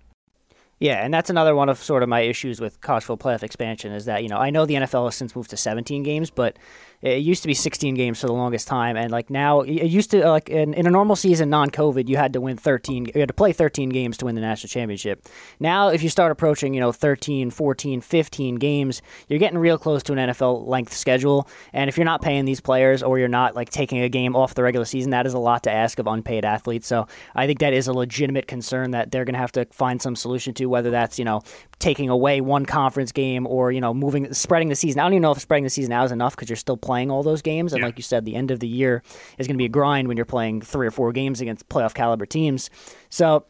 Yeah, 0.78 1.02
and 1.02 1.12
that's 1.12 1.30
another 1.30 1.54
one 1.54 1.71
of 1.71 1.78
sort 1.78 2.02
of 2.02 2.09
my 2.11 2.21
issues 2.21 2.61
with 2.61 2.83
college 2.83 3.04
football 3.04 3.33
playoff 3.33 3.42
expansion 3.42 3.92
is 3.92 4.04
that 4.04 4.23
you 4.23 4.28
know 4.28 4.37
I 4.37 4.50
know 4.50 4.66
the 4.66 4.75
NFL 4.75 5.06
has 5.06 5.16
since 5.16 5.35
moved 5.35 5.50
to 5.50 5.56
17 5.56 6.02
games, 6.02 6.30
but 6.30 6.59
it 7.02 7.18
used 7.18 7.42
to 7.42 7.48
be 7.48 7.54
16 7.54 7.94
games 7.94 8.20
for 8.20 8.26
the 8.26 8.32
longest 8.32 8.68
time, 8.68 8.96
and 8.96 9.10
like 9.10 9.30
now 9.30 9.60
it 9.60 9.86
used 9.86 10.10
to 10.12 10.22
uh, 10.22 10.30
like 10.30 10.48
in, 10.48 10.74
in 10.74 10.86
a 10.86 10.90
normal 10.90 11.16
season, 11.16 11.50
non-COVID, 11.50 12.08
you 12.08 12.16
had 12.16 12.32
to 12.32 12.40
win 12.40 12.56
13, 12.56 13.06
you 13.14 13.20
had 13.20 13.28
to 13.28 13.34
play 13.34 13.52
13 13.52 13.88
games 13.90 14.16
to 14.18 14.24
win 14.24 14.34
the 14.34 14.40
national 14.40 14.68
championship. 14.68 15.26
Now, 15.60 15.88
if 15.88 16.02
you 16.02 16.08
start 16.08 16.32
approaching, 16.32 16.74
you 16.74 16.80
know, 16.80 16.92
13, 16.92 17.50
14, 17.50 18.00
15 18.00 18.54
games, 18.56 19.02
you're 19.28 19.38
getting 19.38 19.58
real 19.58 19.78
close 19.78 20.02
to 20.04 20.12
an 20.12 20.18
NFL 20.18 20.66
length 20.66 20.92
schedule, 20.92 21.48
and 21.72 21.88
if 21.88 21.96
you're 21.96 22.04
not 22.04 22.22
paying 22.22 22.44
these 22.44 22.60
players 22.60 23.02
or 23.02 23.18
you're 23.18 23.28
not 23.28 23.54
like 23.54 23.70
taking 23.70 24.00
a 24.00 24.08
game 24.08 24.34
off 24.34 24.54
the 24.54 24.62
regular 24.62 24.84
season, 24.84 25.10
that 25.10 25.26
is 25.26 25.34
a 25.34 25.38
lot 25.38 25.62
to 25.64 25.70
ask 25.70 25.98
of 25.98 26.06
unpaid 26.06 26.44
athletes. 26.44 26.86
So 26.86 27.06
I 27.34 27.46
think 27.46 27.60
that 27.60 27.72
is 27.72 27.88
a 27.88 27.92
legitimate 27.92 28.46
concern 28.46 28.92
that 28.92 29.10
they're 29.10 29.24
going 29.24 29.34
to 29.34 29.40
have 29.40 29.52
to 29.52 29.66
find 29.66 30.00
some 30.00 30.16
solution 30.16 30.54
to, 30.54 30.66
whether 30.66 30.90
that's 30.90 31.18
you 31.18 31.24
know 31.24 31.42
taking 31.78 32.08
away 32.08 32.40
one 32.40 32.66
conference 32.66 33.12
game 33.12 33.46
or 33.46 33.70
you 33.72 33.80
know 33.80 33.92
moving 33.92 34.32
spreading 34.32 34.68
the 34.68 34.74
season. 34.74 35.00
I 35.00 35.04
don't 35.04 35.14
even 35.14 35.22
know 35.22 35.32
if 35.32 35.40
spreading 35.40 35.64
the 35.64 35.70
season 35.70 35.92
out 35.92 36.04
is 36.06 36.12
enough 36.12 36.34
because 36.34 36.48
you're 36.48 36.56
still 36.56 36.76
playing 36.86 37.10
all 37.10 37.22
those 37.22 37.42
games, 37.42 37.72
and 37.72 37.80
yeah. 37.80 37.86
like 37.86 37.98
you 37.98 38.02
said, 38.02 38.24
the 38.24 38.34
end 38.34 38.50
of 38.50 38.60
the 38.60 38.68
year 38.68 39.02
is 39.38 39.46
going 39.46 39.54
to 39.54 39.58
be 39.58 39.66
a 39.66 39.68
grind 39.68 40.08
when 40.08 40.16
you're 40.16 40.24
playing 40.24 40.62
three 40.62 40.86
or 40.86 40.90
four 40.90 41.12
games 41.12 41.40
against 41.40 41.68
playoff 41.68 41.94
caliber 41.94 42.26
teams. 42.26 42.70
So 43.10 43.44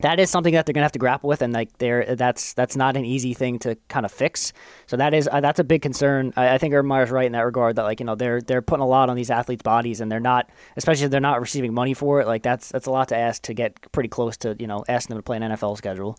that 0.00 0.18
is 0.18 0.28
something 0.28 0.54
that 0.54 0.66
they're 0.66 0.72
going 0.72 0.80
to 0.80 0.86
have 0.86 0.92
to 0.92 0.98
grapple 0.98 1.28
with, 1.28 1.40
and 1.40 1.52
like 1.52 1.78
there, 1.78 2.16
that's 2.16 2.52
that's 2.54 2.76
not 2.76 2.96
an 2.96 3.04
easy 3.04 3.32
thing 3.32 3.60
to 3.60 3.76
kind 3.88 4.04
of 4.04 4.10
fix. 4.10 4.52
So 4.86 4.96
that 4.96 5.14
is 5.14 5.28
uh, 5.30 5.40
that's 5.40 5.60
a 5.60 5.64
big 5.64 5.82
concern. 5.82 6.32
I, 6.36 6.54
I 6.54 6.58
think 6.58 6.74
Urban 6.74 6.88
Meyer's 6.88 7.10
right 7.10 7.26
in 7.26 7.32
that 7.32 7.44
regard. 7.46 7.76
That 7.76 7.84
like 7.84 8.00
you 8.00 8.06
know 8.06 8.16
they're 8.16 8.40
they're 8.40 8.62
putting 8.62 8.82
a 8.82 8.88
lot 8.88 9.08
on 9.08 9.16
these 9.16 9.30
athletes' 9.30 9.62
bodies, 9.62 10.00
and 10.00 10.10
they're 10.10 10.18
not, 10.18 10.50
especially 10.76 11.04
if 11.04 11.10
they're 11.12 11.20
not 11.20 11.40
receiving 11.40 11.72
money 11.72 11.94
for 11.94 12.20
it. 12.20 12.26
Like 12.26 12.42
that's 12.42 12.70
that's 12.70 12.86
a 12.86 12.90
lot 12.90 13.08
to 13.08 13.16
ask 13.16 13.42
to 13.42 13.54
get 13.54 13.92
pretty 13.92 14.08
close 14.08 14.36
to 14.38 14.56
you 14.58 14.66
know 14.66 14.84
asking 14.88 15.14
them 15.14 15.18
to 15.20 15.22
play 15.22 15.36
an 15.36 15.42
NFL 15.42 15.76
schedule. 15.76 16.18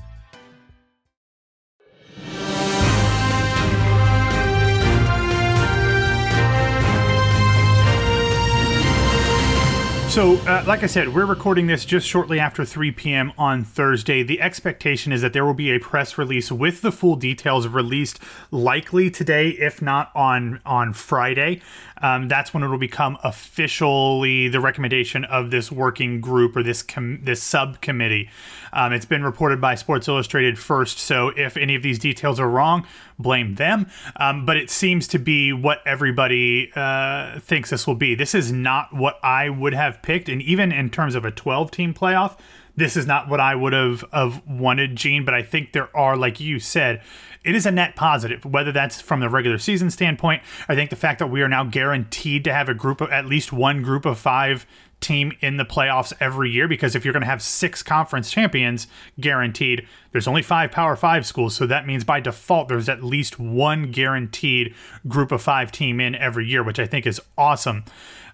So, 10.11 10.35
uh, 10.39 10.61
like 10.67 10.83
I 10.83 10.87
said, 10.87 11.15
we're 11.15 11.25
recording 11.25 11.67
this 11.67 11.85
just 11.85 12.05
shortly 12.05 12.37
after 12.37 12.65
3 12.65 12.91
p.m. 12.91 13.31
on 13.37 13.63
Thursday. 13.63 14.23
The 14.23 14.41
expectation 14.41 15.13
is 15.13 15.21
that 15.21 15.31
there 15.31 15.45
will 15.45 15.53
be 15.53 15.71
a 15.71 15.79
press 15.79 16.17
release 16.17 16.51
with 16.51 16.81
the 16.81 16.91
full 16.91 17.15
details 17.15 17.65
released 17.65 18.19
likely 18.51 19.09
today, 19.09 19.51
if 19.51 19.81
not 19.81 20.11
on 20.13 20.59
on 20.65 20.91
Friday. 20.91 21.61
Um, 22.01 22.27
that's 22.27 22.53
when 22.53 22.61
it 22.61 22.67
will 22.67 22.77
become 22.77 23.17
officially 23.23 24.49
the 24.49 24.59
recommendation 24.59 25.23
of 25.23 25.49
this 25.49 25.71
working 25.71 26.19
group 26.19 26.57
or 26.57 26.63
this 26.63 26.81
com- 26.81 27.21
this 27.23 27.41
subcommittee. 27.41 28.29
Um, 28.73 28.91
it's 28.91 29.05
been 29.05 29.23
reported 29.23 29.61
by 29.61 29.75
Sports 29.75 30.09
Illustrated 30.09 30.59
first, 30.59 30.97
so 30.97 31.29
if 31.29 31.55
any 31.55 31.75
of 31.75 31.83
these 31.83 31.99
details 31.99 32.37
are 32.37 32.49
wrong, 32.49 32.85
blame 33.21 33.55
them. 33.55 33.87
Um, 34.17 34.45
but 34.45 34.57
it 34.57 34.69
seems 34.69 35.07
to 35.09 35.19
be 35.19 35.53
what 35.53 35.79
everybody 35.85 36.71
uh, 36.75 37.39
thinks 37.39 37.69
this 37.69 37.87
will 37.87 37.95
be. 37.95 38.15
This 38.15 38.35
is 38.35 38.51
not 38.51 38.93
what 38.93 39.19
I 39.23 39.49
would 39.49 39.73
have 39.73 40.01
picked, 40.01 40.29
and 40.29 40.41
even 40.41 40.71
in 40.71 40.89
terms 40.89 41.15
of 41.15 41.25
a 41.25 41.31
12 41.31 41.71
team 41.71 41.93
playoff, 41.93 42.37
this 42.75 42.95
is 42.95 43.05
not 43.05 43.27
what 43.27 43.39
I 43.39 43.53
would 43.53 43.73
have, 43.73 44.05
have 44.13 44.45
wanted, 44.47 44.95
Gene. 44.95 45.25
But 45.25 45.33
I 45.33 45.43
think 45.43 45.73
there 45.73 45.95
are, 45.95 46.15
like 46.15 46.39
you 46.39 46.59
said, 46.59 47.01
it 47.43 47.55
is 47.55 47.65
a 47.65 47.71
net 47.71 47.95
positive, 47.95 48.45
whether 48.45 48.71
that's 48.71 49.01
from 49.01 49.19
the 49.19 49.29
regular 49.29 49.57
season 49.57 49.89
standpoint. 49.89 50.43
I 50.69 50.75
think 50.75 50.89
the 50.89 50.95
fact 50.95 51.19
that 51.19 51.27
we 51.27 51.41
are 51.41 51.49
now 51.49 51.63
guaranteed 51.63 52.43
to 52.45 52.53
have 52.53 52.69
a 52.69 52.73
group 52.73 53.01
of 53.01 53.09
at 53.11 53.25
least 53.25 53.51
one 53.51 53.81
group 53.81 54.05
of 54.05 54.19
five 54.19 54.65
team 55.01 55.33
in 55.41 55.57
the 55.57 55.65
playoffs 55.65 56.13
every 56.19 56.49
year 56.49 56.67
because 56.67 56.95
if 56.95 57.03
you're 57.03 57.11
going 57.11 57.21
to 57.21 57.27
have 57.27 57.41
six 57.41 57.83
conference 57.83 58.31
champions 58.31 58.87
guaranteed, 59.19 59.87
there's 60.11 60.27
only 60.27 60.41
five 60.41 60.71
Power 60.71 60.95
Five 60.95 61.25
schools. 61.25 61.55
So 61.55 61.65
that 61.67 61.85
means 61.85 62.03
by 62.03 62.19
default, 62.19 62.69
there's 62.69 62.87
at 62.87 63.03
least 63.03 63.39
one 63.39 63.91
guaranteed 63.91 64.73
group 65.07 65.31
of 65.31 65.41
five 65.41 65.71
team 65.71 65.99
in 65.99 66.15
every 66.15 66.47
year, 66.47 66.63
which 66.63 66.79
I 66.79 66.85
think 66.85 67.05
is 67.05 67.19
awesome. 67.37 67.83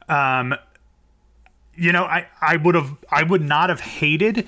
Um, 0.09 0.55
you 1.75 1.91
know, 1.91 2.03
I, 2.03 2.27
I 2.41 2.57
would 2.57 2.75
have, 2.75 2.97
I 3.09 3.23
would 3.23 3.41
not 3.41 3.69
have 3.69 3.79
hated 3.79 4.47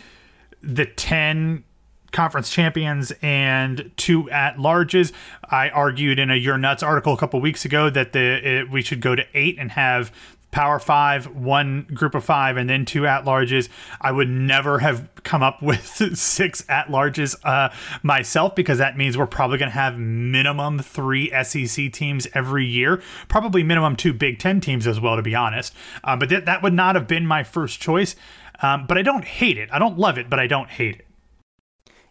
the 0.62 0.86
10 0.86 1.64
conference 2.12 2.50
champions 2.50 3.14
and 3.22 3.92
two 3.98 4.30
at 4.32 4.58
larges. 4.58 5.12
I 5.44 5.70
argued 5.70 6.20
in 6.20 6.32
a 6.32 6.36
Your 6.36 6.58
Nuts 6.58 6.84
article 6.84 7.14
a 7.14 7.18
couple 7.18 7.40
weeks 7.40 7.66
ago 7.66 7.90
that 7.90 8.14
the 8.14 8.60
it, 8.60 8.70
we 8.70 8.82
should 8.82 9.02
go 9.02 9.16
to 9.16 9.26
eight 9.34 9.58
and 9.60 9.72
have 9.72 10.12
Power 10.52 10.80
Five, 10.80 11.28
one 11.28 11.88
group 11.94 12.16
of 12.16 12.26
five, 12.26 12.58
and 12.58 12.70
then 12.70 12.86
two 12.86 13.06
at 13.06 13.24
larges. 13.26 13.70
I 14.02 14.12
would 14.12 14.30
never 14.30 14.80
have 14.80 15.10
come 15.24 15.44
up 15.44 15.62
with 15.62 15.86
six 16.18 16.64
at 16.68 16.88
larges 16.88 17.36
uh, 17.44 17.70
myself 18.04 18.56
because 18.56 18.78
that 18.80 18.98
means 18.98 19.18
we're 19.18 19.28
probably 19.28 19.58
going 19.58 19.70
to 19.70 19.76
have 19.76 19.98
minimum 19.98 20.80
three 20.80 21.32
SEC 21.44 21.92
teams 21.92 22.28
every 22.34 22.66
year, 22.66 23.02
probably 23.28 23.64
minimum 23.64 23.96
two 23.96 24.14
Big 24.14 24.40
Ten 24.40 24.60
teams 24.60 24.88
as 24.88 25.00
well, 25.00 25.16
to 25.16 25.22
be 25.22 25.36
honest. 25.36 25.74
Uh, 26.04 26.16
but 26.16 26.30
th- 26.30 26.46
that 26.46 26.64
would 26.64 26.74
not 26.74 26.96
have 26.96 27.08
been 27.08 27.26
my 27.26 27.44
first 27.44 27.80
choice. 27.80 28.16
Um, 28.62 28.86
but 28.88 28.98
I 28.98 29.02
don't 29.02 29.24
hate 29.24 29.58
it. 29.58 29.70
I 29.72 29.80
don't 29.80 29.98
love 29.98 30.18
it, 30.18 30.30
but 30.30 30.40
I 30.40 30.48
don't 30.48 30.70
hate 30.70 30.96
it. 30.96 31.06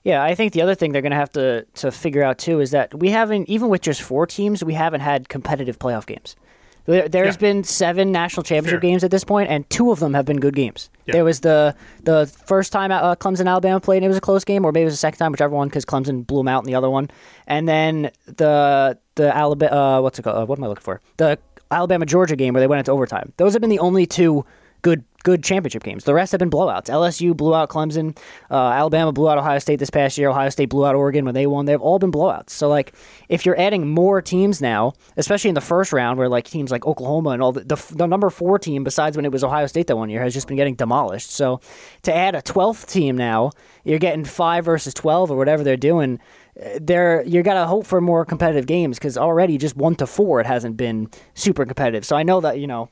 Yeah, 0.05 0.23
I 0.23 0.35
think 0.35 0.53
the 0.53 0.63
other 0.63 0.75
thing 0.75 0.93
they're 0.93 1.03
going 1.03 1.11
to 1.11 1.17
have 1.17 1.33
to 1.33 1.67
to 1.75 1.91
figure 1.91 2.23
out 2.23 2.39
too 2.39 2.61
is 2.61 2.71
that 2.71 2.95
we 2.99 3.11
haven't 3.11 3.49
even 3.49 3.69
with 3.69 3.83
just 3.83 4.01
four 4.01 4.27
teams, 4.27 4.65
we 4.65 4.75
haven't 4.75 5.01
had 5.01 5.29
competitive 5.29 5.79
playoff 5.79 6.07
games. 6.07 6.37
There, 6.89 7.07
there's 7.09 7.35
Yeah. 7.37 7.41
been 7.41 7.65
seven 7.65 8.11
national 8.13 8.45
championship 8.45 8.81
Fair. 8.81 8.91
games 8.91 9.05
at 9.05 9.11
this 9.11 9.23
point, 9.23 9.51
and 9.51 9.69
two 9.69 9.93
of 9.93 10.01
them 10.01 10.15
have 10.15 10.25
been 10.25 10.41
good 10.41 10.57
games. 10.57 10.89
Yeah. 11.05 11.13
There 11.13 11.25
was 11.25 11.41
the 11.41 11.75
the 12.05 12.27
first 12.47 12.73
time 12.73 12.91
uh, 12.91 13.15
Clemson 13.15 13.47
Alabama 13.47 13.79
played, 13.79 13.99
and 13.99 14.07
it 14.07 14.09
was 14.09 14.17
a 14.17 14.23
close 14.23 14.43
game, 14.45 14.65
or 14.65 14.73
maybe 14.73 14.83
it 14.83 14.87
was 14.87 14.95
the 14.95 14.99
second 14.99 15.19
time, 15.19 15.31
whichever 15.33 15.55
one, 15.55 15.69
because 15.69 15.85
Clemson 15.85 16.27
blew 16.27 16.39
them 16.39 16.49
out 16.49 16.63
in 16.63 16.67
the 16.67 16.75
other 16.75 16.89
one. 16.89 17.11
And 17.47 17.69
then 17.69 18.11
the 18.27 18.99
the 19.17 19.37
Alabama, 19.37 19.73
uh, 19.99 20.01
what's 20.01 20.19
it 20.19 20.23
called? 20.23 20.37
Uh, 20.43 20.47
what 20.47 20.59
am 20.59 20.65
I 20.65 20.69
looking 20.69 20.83
for? 20.83 21.01
The 21.19 21.39
Alabama 21.71 22.07
Georgia 22.07 22.37
game 22.37 22.55
where 22.55 22.63
they 22.63 22.67
went 22.67 22.79
into 22.79 22.93
overtime. 22.93 23.33
Those 23.37 23.53
have 23.53 23.61
been 23.61 23.69
the 23.71 23.81
only 23.81 24.07
two 24.07 24.47
good 24.83 25.05
good 25.25 25.43
championship 25.43 25.83
games. 25.83 26.05
The 26.05 26.15
rest 26.15 26.33
have 26.33 26.39
been 26.39 26.51
blowouts. 26.51 26.87
LSU 26.87 27.37
blew 27.37 27.55
out 27.55 27.69
Clemson. 27.69 28.17
Uh, 28.51 28.69
Alabama 28.71 29.13
blew 29.13 29.29
out 29.29 29.37
Ohio 29.37 29.59
State 29.59 29.79
this 29.79 29.91
past 29.91 30.17
year. 30.17 30.31
Ohio 30.31 30.49
State 30.49 30.71
blew 30.71 30.87
out 30.87 30.95
Oregon 30.95 31.25
when 31.25 31.35
they 31.35 31.47
won. 31.47 31.67
They've 31.67 31.81
all 31.81 31.99
been 31.99 32.13
blowouts. 32.13 32.51
So 32.51 32.69
like, 32.69 32.95
if 33.29 33.45
you're 33.45 33.59
adding 33.61 33.89
more 33.89 34.23
teams 34.23 34.63
now, 34.63 34.95
especially 35.17 35.49
in 35.49 35.55
the 35.55 35.61
first 35.61 35.93
round, 35.93 36.19
where 36.19 36.29
like 36.29 36.47
teams 36.47 36.71
like 36.71 36.87
Oklahoma 36.87 37.31
and 37.31 37.43
all 37.43 37.53
the 37.53 37.65
the, 37.65 37.77
the 37.95 38.07
number 38.07 38.31
four 38.31 38.59
team 38.59 38.85
besides 38.85 39.17
when 39.17 39.25
it 39.25 39.33
was 39.33 39.45
Ohio 39.45 39.67
State 39.67 39.89
that 39.89 39.97
one 39.97 40.09
year 40.09 40.23
has 40.23 40.35
just 40.35 40.49
been 40.49 40.57
getting 40.57 40.77
demolished. 40.77 41.31
So 41.31 41.61
to 42.03 42.15
add 42.15 42.35
a 42.35 42.43
twelfth 42.43 42.87
team 42.87 43.17
now, 43.17 43.51
you're 43.85 43.99
getting 43.99 44.25
five 44.25 44.65
versus 44.65 44.95
twelve 44.95 45.31
or 45.31 45.37
whatever 45.37 45.65
they're 45.65 45.77
doing. 45.77 46.21
There, 46.81 47.23
you 47.25 47.43
got 47.45 47.55
to 47.55 47.67
hope 47.67 47.87
for 47.87 48.01
more 48.01 48.25
competitive 48.25 48.67
games 48.67 48.99
because 48.99 49.17
already 49.17 49.59
just 49.59 49.77
one 49.77 49.95
to 49.97 50.09
four, 50.09 50.41
it 50.41 50.47
hasn't 50.47 50.77
been 50.77 51.09
super 51.35 51.65
competitive. 51.65 52.05
So 52.05 52.17
I 52.17 52.25
know 52.25 52.41
that 52.41 52.59
you 52.59 52.67
know 52.67 52.89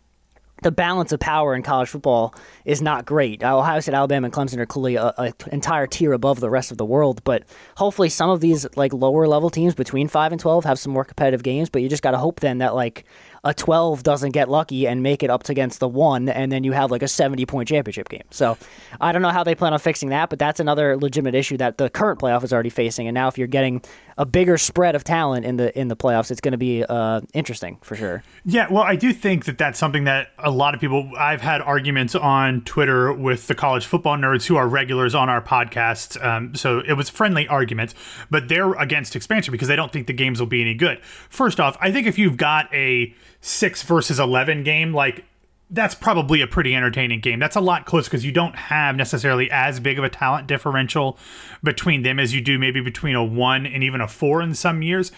the 0.62 0.72
balance 0.72 1.12
of 1.12 1.20
power 1.20 1.54
in 1.54 1.62
college 1.62 1.88
football 1.88 2.34
is 2.64 2.80
not 2.80 3.04
great. 3.04 3.44
Uh, 3.44 3.58
Ohio 3.58 3.80
State, 3.80 3.94
Alabama, 3.94 4.26
and 4.26 4.34
Clemson 4.34 4.58
are 4.58 4.66
clearly 4.66 4.96
a, 4.96 5.12
a 5.18 5.32
entire 5.52 5.86
tier 5.86 6.12
above 6.12 6.40
the 6.40 6.50
rest 6.50 6.70
of 6.70 6.78
the 6.78 6.84
world. 6.84 7.22
But 7.24 7.44
hopefully, 7.76 8.08
some 8.08 8.30
of 8.30 8.40
these 8.40 8.66
like 8.76 8.92
lower 8.92 9.26
level 9.26 9.50
teams 9.50 9.74
between 9.74 10.08
five 10.08 10.32
and 10.32 10.40
twelve 10.40 10.64
have 10.64 10.78
some 10.78 10.92
more 10.92 11.04
competitive 11.04 11.42
games. 11.42 11.68
But 11.68 11.82
you 11.82 11.88
just 11.88 12.02
got 12.02 12.12
to 12.12 12.18
hope 12.18 12.40
then 12.40 12.58
that 12.58 12.74
like 12.74 13.04
a 13.44 13.52
twelve 13.52 14.02
doesn't 14.02 14.30
get 14.32 14.48
lucky 14.48 14.86
and 14.86 15.02
make 15.02 15.22
it 15.22 15.30
up 15.30 15.42
to 15.44 15.56
against 15.56 15.80
the 15.80 15.88
one, 15.88 16.28
and 16.28 16.52
then 16.52 16.64
you 16.64 16.72
have 16.72 16.90
like 16.90 17.02
a 17.02 17.08
seventy 17.08 17.46
point 17.46 17.68
championship 17.68 18.10
game. 18.10 18.24
So 18.30 18.58
I 19.00 19.10
don't 19.10 19.22
know 19.22 19.30
how 19.30 19.42
they 19.42 19.54
plan 19.54 19.72
on 19.72 19.78
fixing 19.78 20.10
that, 20.10 20.28
but 20.28 20.38
that's 20.38 20.60
another 20.60 20.98
legitimate 20.98 21.34
issue 21.34 21.56
that 21.56 21.78
the 21.78 21.88
current 21.88 22.20
playoff 22.20 22.44
is 22.44 22.52
already 22.52 22.68
facing. 22.68 23.08
And 23.08 23.14
now, 23.14 23.28
if 23.28 23.38
you're 23.38 23.46
getting 23.46 23.80
a 24.18 24.26
bigger 24.26 24.58
spread 24.58 24.94
of 24.94 25.02
talent 25.02 25.46
in 25.46 25.56
the 25.56 25.78
in 25.78 25.88
the 25.88 25.96
playoffs, 25.96 26.30
it's 26.30 26.42
going 26.42 26.52
to 26.52 26.58
be 26.58 26.84
uh, 26.84 27.22
interesting 27.32 27.78
for 27.80 27.96
sure. 27.96 28.22
Yeah, 28.44 28.70
well, 28.70 28.82
I 28.82 28.96
do 28.96 29.14
think 29.14 29.46
that 29.46 29.56
that's 29.56 29.78
something 29.78 30.04
that 30.04 30.32
a 30.38 30.50
lot 30.50 30.74
of 30.74 30.80
people. 30.80 31.10
I've 31.18 31.40
had 31.40 31.62
arguments 31.62 32.14
on 32.14 32.62
Twitter 32.62 33.12
with 33.12 33.46
the 33.46 33.54
college 33.54 33.86
football 33.86 34.16
nerds 34.16 34.44
who 34.44 34.56
are 34.56 34.68
regulars 34.68 35.14
on 35.14 35.30
our 35.30 35.40
podcast. 35.40 36.22
Um, 36.22 36.54
so 36.54 36.80
it 36.80 36.94
was 36.94 37.08
friendly 37.08 37.48
arguments, 37.48 37.94
but 38.30 38.48
they're 38.48 38.74
against 38.74 39.16
expansion 39.16 39.52
because 39.52 39.68
they 39.68 39.76
don't 39.76 39.92
think 39.92 40.06
the 40.06 40.12
games 40.12 40.38
will 40.38 40.46
be 40.46 40.60
any 40.60 40.74
good. 40.74 41.02
First 41.30 41.60
off, 41.60 41.78
I 41.80 41.90
think 41.90 42.06
if 42.06 42.18
you've 42.18 42.36
got 42.36 42.72
a 42.74 43.14
six 43.46 43.82
versus 43.82 44.18
eleven 44.18 44.64
game, 44.64 44.92
like 44.92 45.24
that's 45.70 45.94
probably 45.94 46.40
a 46.40 46.46
pretty 46.46 46.74
entertaining 46.74 47.20
game. 47.20 47.38
That's 47.38 47.56
a 47.56 47.60
lot 47.60 47.86
closer 47.86 48.10
because 48.10 48.24
you 48.24 48.32
don't 48.32 48.56
have 48.56 48.96
necessarily 48.96 49.50
as 49.50 49.80
big 49.80 49.98
of 49.98 50.04
a 50.04 50.08
talent 50.08 50.46
differential 50.46 51.18
between 51.62 52.02
them 52.02 52.18
as 52.20 52.34
you 52.34 52.40
do 52.40 52.58
maybe 52.58 52.80
between 52.80 53.14
a 53.14 53.24
one 53.24 53.66
and 53.66 53.82
even 53.82 54.00
a 54.00 54.08
four 54.08 54.42
in 54.42 54.54
some 54.54 54.82
years. 54.82 55.12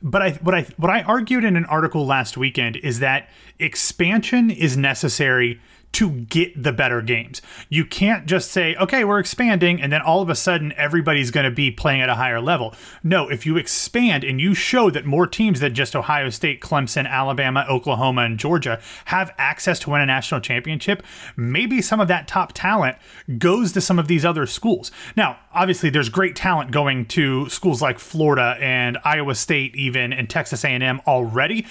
But 0.00 0.22
I 0.22 0.30
what 0.34 0.54
I 0.54 0.62
what 0.76 0.90
I 0.90 1.02
argued 1.02 1.44
in 1.44 1.56
an 1.56 1.64
article 1.66 2.06
last 2.06 2.36
weekend 2.36 2.76
is 2.76 3.00
that 3.00 3.28
expansion 3.58 4.50
is 4.50 4.76
necessary 4.76 5.60
to 5.92 6.10
get 6.10 6.62
the 6.62 6.72
better 6.72 7.02
games. 7.02 7.42
You 7.68 7.84
can't 7.84 8.26
just 8.26 8.50
say, 8.50 8.74
okay, 8.76 9.04
we're 9.04 9.18
expanding, 9.18 9.80
and 9.80 9.92
then 9.92 10.00
all 10.00 10.22
of 10.22 10.30
a 10.30 10.34
sudden 10.34 10.72
everybody's 10.76 11.30
going 11.30 11.44
to 11.44 11.50
be 11.50 11.70
playing 11.70 12.00
at 12.00 12.08
a 12.08 12.14
higher 12.14 12.40
level. 12.40 12.74
No, 13.02 13.28
if 13.28 13.44
you 13.44 13.56
expand 13.56 14.24
and 14.24 14.40
you 14.40 14.54
show 14.54 14.90
that 14.90 15.04
more 15.04 15.26
teams 15.26 15.60
than 15.60 15.74
just 15.74 15.94
Ohio 15.94 16.30
State, 16.30 16.60
Clemson, 16.60 17.06
Alabama, 17.06 17.66
Oklahoma, 17.68 18.22
and 18.22 18.38
Georgia 18.38 18.80
have 19.06 19.34
access 19.36 19.78
to 19.80 19.90
win 19.90 20.00
a 20.00 20.06
national 20.06 20.40
championship, 20.40 21.02
maybe 21.36 21.82
some 21.82 22.00
of 22.00 22.08
that 22.08 22.26
top 22.26 22.52
talent 22.54 22.96
goes 23.38 23.72
to 23.72 23.80
some 23.80 23.98
of 23.98 24.08
these 24.08 24.24
other 24.24 24.46
schools. 24.46 24.90
Now, 25.16 25.38
obviously, 25.52 25.90
there's 25.90 26.08
great 26.08 26.36
talent 26.36 26.70
going 26.70 27.06
to 27.06 27.48
schools 27.50 27.82
like 27.82 27.98
Florida 27.98 28.56
and 28.60 28.98
Iowa 29.04 29.34
State, 29.34 29.76
even 29.76 30.12
and 30.12 30.28
Texas 30.28 30.64
A&M 30.64 31.00
already 31.06 31.66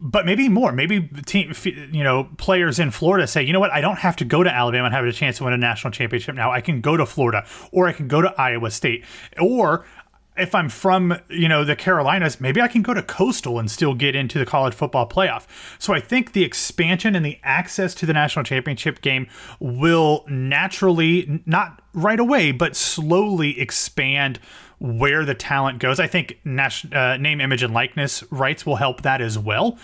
but 0.00 0.24
maybe 0.24 0.48
more. 0.48 0.72
Maybe 0.72 1.08
team, 1.26 1.52
you 1.64 2.04
know, 2.04 2.28
players 2.36 2.78
in 2.78 2.90
Florida 2.90 3.26
say, 3.26 3.42
you 3.42 3.52
know 3.52 3.60
what, 3.60 3.72
I 3.72 3.80
don't 3.80 3.98
have 3.98 4.16
to 4.16 4.24
go 4.24 4.42
to 4.42 4.50
Alabama 4.50 4.86
and 4.86 4.94
have 4.94 5.04
a 5.04 5.12
chance 5.12 5.38
to 5.38 5.44
win 5.44 5.52
a 5.52 5.58
national 5.58 5.92
championship 5.92 6.34
now. 6.34 6.52
I 6.52 6.60
can 6.60 6.80
go 6.80 6.96
to 6.96 7.04
Florida, 7.04 7.46
or 7.72 7.88
I 7.88 7.92
can 7.92 8.08
go 8.08 8.20
to 8.22 8.32
Iowa 8.40 8.70
State, 8.70 9.04
or 9.40 9.84
if 10.36 10.54
I'm 10.54 10.68
from, 10.68 11.18
you 11.28 11.48
know, 11.48 11.64
the 11.64 11.74
Carolinas, 11.74 12.40
maybe 12.40 12.60
I 12.60 12.68
can 12.68 12.82
go 12.82 12.94
to 12.94 13.02
Coastal 13.02 13.58
and 13.58 13.68
still 13.68 13.94
get 13.94 14.14
into 14.14 14.38
the 14.38 14.46
college 14.46 14.72
football 14.72 15.08
playoff. 15.08 15.46
So 15.80 15.92
I 15.92 16.00
think 16.00 16.32
the 16.32 16.44
expansion 16.44 17.16
and 17.16 17.26
the 17.26 17.40
access 17.42 17.92
to 17.96 18.06
the 18.06 18.12
national 18.12 18.44
championship 18.44 19.00
game 19.00 19.26
will 19.58 20.24
naturally, 20.28 21.42
not 21.44 21.82
right 21.92 22.20
away, 22.20 22.52
but 22.52 22.76
slowly 22.76 23.60
expand 23.60 24.38
where 24.78 25.24
the 25.24 25.34
talent 25.34 25.78
goes. 25.78 25.98
I 25.98 26.06
think 26.06 26.38
national, 26.44 26.96
uh, 26.96 27.16
name, 27.16 27.40
image, 27.40 27.62
and 27.62 27.74
likeness 27.74 28.22
rights 28.30 28.64
will 28.64 28.76
help 28.76 29.02
that 29.02 29.20
as 29.20 29.38
well. 29.38 29.78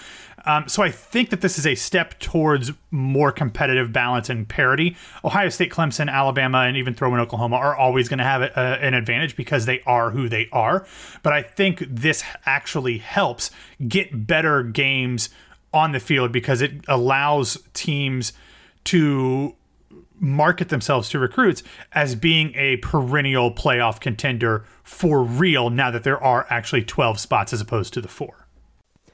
Um, 0.46 0.68
so 0.68 0.82
I 0.82 0.90
think 0.90 1.30
that 1.30 1.40
this 1.40 1.58
is 1.58 1.66
a 1.66 1.74
step 1.74 2.18
towards 2.18 2.72
more 2.90 3.32
competitive 3.32 3.92
balance 3.92 4.28
and 4.28 4.46
parity. 4.46 4.96
Ohio 5.24 5.48
State, 5.48 5.72
Clemson, 5.72 6.10
Alabama, 6.10 6.58
and 6.58 6.76
even 6.76 6.94
throw 6.94 7.14
in 7.14 7.20
Oklahoma 7.20 7.56
are 7.56 7.74
always 7.74 8.08
going 8.08 8.18
to 8.18 8.24
have 8.24 8.42
a, 8.42 8.52
a, 8.54 8.84
an 8.84 8.94
advantage 8.94 9.36
because 9.36 9.64
they 9.66 9.80
are 9.86 10.10
who 10.10 10.28
they 10.28 10.48
are. 10.52 10.86
But 11.22 11.32
I 11.32 11.42
think 11.42 11.84
this 11.88 12.22
actually 12.44 12.98
helps 12.98 13.50
get 13.88 14.26
better 14.26 14.62
games 14.62 15.30
on 15.72 15.92
the 15.92 16.00
field 16.00 16.30
because 16.30 16.60
it 16.60 16.72
allows 16.88 17.58
teams 17.72 18.32
to 18.84 19.56
market 20.24 20.70
themselves 20.70 21.08
to 21.10 21.18
recruits 21.18 21.62
as 21.92 22.14
being 22.14 22.52
a 22.54 22.78
perennial 22.78 23.52
playoff 23.52 24.00
contender 24.00 24.64
for 24.82 25.22
real 25.22 25.70
now 25.70 25.90
that 25.90 26.02
there 26.02 26.22
are 26.22 26.46
actually 26.50 26.82
12 26.82 27.20
spots 27.20 27.52
as 27.52 27.60
opposed 27.60 27.92
to 27.94 28.00
the 28.00 28.08
four. 28.08 28.44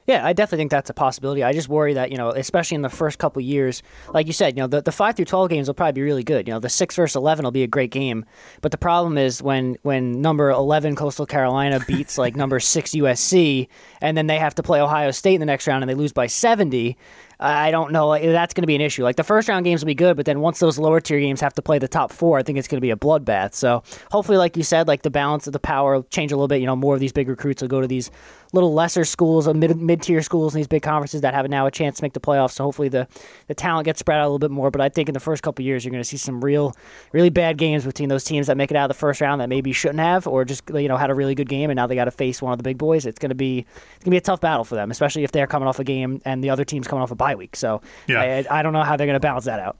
Yeah, 0.07 0.25
I 0.25 0.33
definitely 0.33 0.63
think 0.63 0.71
that's 0.71 0.89
a 0.89 0.95
possibility. 0.95 1.43
I 1.43 1.53
just 1.53 1.69
worry 1.69 1.93
that, 1.93 2.11
you 2.11 2.17
know, 2.17 2.31
especially 2.31 2.75
in 2.75 2.81
the 2.81 2.89
first 2.89 3.19
couple 3.19 3.41
years, 3.41 3.83
like 4.09 4.25
you 4.25 4.33
said, 4.33 4.57
you 4.57 4.63
know, 4.63 4.67
the, 4.67 4.81
the 4.81 4.91
5 4.91 5.15
through 5.15 5.25
12 5.25 5.49
games 5.49 5.67
will 5.67 5.75
probably 5.75 5.93
be 5.93 6.01
really 6.01 6.23
good. 6.23 6.47
You 6.47 6.55
know, 6.55 6.59
the 6.59 6.69
6 6.69 6.95
versus 6.95 7.15
11 7.15 7.43
will 7.43 7.51
be 7.51 7.63
a 7.63 7.67
great 7.67 7.91
game. 7.91 8.25
But 8.61 8.71
the 8.71 8.77
problem 8.79 9.17
is 9.17 9.43
when 9.43 9.77
when 9.83 10.19
number 10.21 10.49
11 10.49 10.95
Coastal 10.95 11.27
Carolina 11.27 11.79
beats 11.87 12.17
like 12.17 12.35
number 12.35 12.59
6 12.59 12.91
USC 12.91 13.67
and 14.01 14.17
then 14.17 14.27
they 14.27 14.39
have 14.39 14.55
to 14.55 14.63
play 14.63 14.81
Ohio 14.81 15.11
State 15.11 15.35
in 15.35 15.39
the 15.39 15.45
next 15.45 15.67
round 15.67 15.83
and 15.83 15.89
they 15.89 15.95
lose 15.95 16.11
by 16.11 16.27
70, 16.27 16.97
I 17.41 17.71
don't 17.71 17.91
know. 17.91 18.17
That's 18.19 18.53
going 18.53 18.61
to 18.61 18.67
be 18.67 18.75
an 18.75 18.81
issue. 18.81 19.03
Like 19.03 19.15
the 19.15 19.23
first 19.23 19.49
round 19.49 19.65
games 19.65 19.81
will 19.81 19.87
be 19.87 19.95
good, 19.95 20.15
but 20.15 20.27
then 20.27 20.41
once 20.41 20.59
those 20.59 20.77
lower 20.77 21.01
tier 21.01 21.19
games 21.19 21.41
have 21.41 21.55
to 21.55 21.61
play 21.63 21.79
the 21.79 21.87
top 21.87 22.11
four, 22.11 22.37
I 22.37 22.43
think 22.43 22.59
it's 22.59 22.67
going 22.67 22.77
to 22.77 22.81
be 22.81 22.91
a 22.91 22.95
bloodbath. 22.95 23.55
So 23.55 23.81
hopefully, 24.11 24.37
like 24.37 24.55
you 24.55 24.61
said, 24.61 24.87
like 24.87 25.01
the 25.01 25.09
balance 25.09 25.47
of 25.47 25.53
the 25.53 25.59
power 25.59 26.03
change 26.11 26.31
a 26.31 26.35
little 26.35 26.47
bit. 26.47 26.59
You 26.59 26.67
know, 26.67 26.75
more 26.75 26.93
of 26.93 26.99
these 26.99 27.11
big 27.11 27.27
recruits 27.27 27.63
will 27.63 27.69
go 27.69 27.81
to 27.81 27.87
these 27.87 28.11
little 28.53 28.75
lesser 28.75 29.05
schools, 29.05 29.47
uh, 29.47 29.55
mid 29.55 29.75
mid 29.75 30.03
tier 30.03 30.21
schools, 30.21 30.53
in 30.53 30.59
these 30.59 30.67
big 30.67 30.83
conferences 30.83 31.21
that 31.21 31.33
have 31.33 31.49
now 31.49 31.65
a 31.65 31.71
chance 31.71 31.97
to 31.97 32.03
make 32.03 32.13
the 32.13 32.19
playoffs. 32.19 32.51
So 32.51 32.63
hopefully 32.63 32.89
the 32.89 33.07
the 33.47 33.55
talent 33.55 33.85
gets 33.85 33.99
spread 33.99 34.19
out 34.19 34.25
a 34.25 34.27
little 34.27 34.39
bit 34.39 34.51
more. 34.51 34.69
But 34.69 34.81
I 34.81 34.89
think 34.89 35.09
in 35.09 35.13
the 35.13 35.19
first 35.19 35.41
couple 35.41 35.65
years, 35.65 35.83
you're 35.83 35.91
going 35.91 36.03
to 36.03 36.07
see 36.07 36.17
some 36.17 36.45
real, 36.45 36.75
really 37.11 37.31
bad 37.31 37.57
games 37.57 37.85
between 37.85 38.09
those 38.09 38.23
teams 38.23 38.45
that 38.47 38.57
make 38.57 38.69
it 38.69 38.77
out 38.77 38.83
of 38.91 38.95
the 38.95 38.99
first 38.99 39.19
round 39.19 39.41
that 39.41 39.49
maybe 39.49 39.73
shouldn't 39.73 39.99
have, 39.99 40.27
or 40.27 40.45
just 40.45 40.69
you 40.69 40.87
know 40.87 40.97
had 40.97 41.09
a 41.09 41.15
really 41.15 41.33
good 41.33 41.49
game 41.49 41.71
and 41.71 41.77
now 41.77 41.87
they 41.87 41.95
got 41.95 42.05
to 42.05 42.11
face 42.11 42.39
one 42.39 42.51
of 42.51 42.59
the 42.59 42.63
big 42.63 42.77
boys. 42.77 43.07
It's 43.07 43.17
going 43.17 43.29
to 43.29 43.35
be 43.35 43.65
it's 43.95 44.03
going 44.03 44.11
to 44.11 44.11
be 44.11 44.17
a 44.17 44.21
tough 44.21 44.41
battle 44.41 44.63
for 44.63 44.75
them, 44.75 44.91
especially 44.91 45.23
if 45.23 45.31
they're 45.31 45.47
coming 45.47 45.67
off 45.67 45.79
a 45.79 45.83
game 45.83 46.21
and 46.25 46.43
the 46.43 46.49
other 46.49 46.65
team's 46.65 46.87
coming 46.87 47.03
off 47.03 47.11
a 47.11 47.15
bye 47.15 47.35
week. 47.35 47.55
So 47.55 47.81
yeah. 48.07 48.43
I, 48.49 48.59
I 48.59 48.61
don't 48.61 48.73
know 48.73 48.83
how 48.83 48.97
they're 48.97 49.07
going 49.07 49.15
to 49.15 49.19
balance 49.19 49.45
that 49.45 49.59
out. 49.59 49.77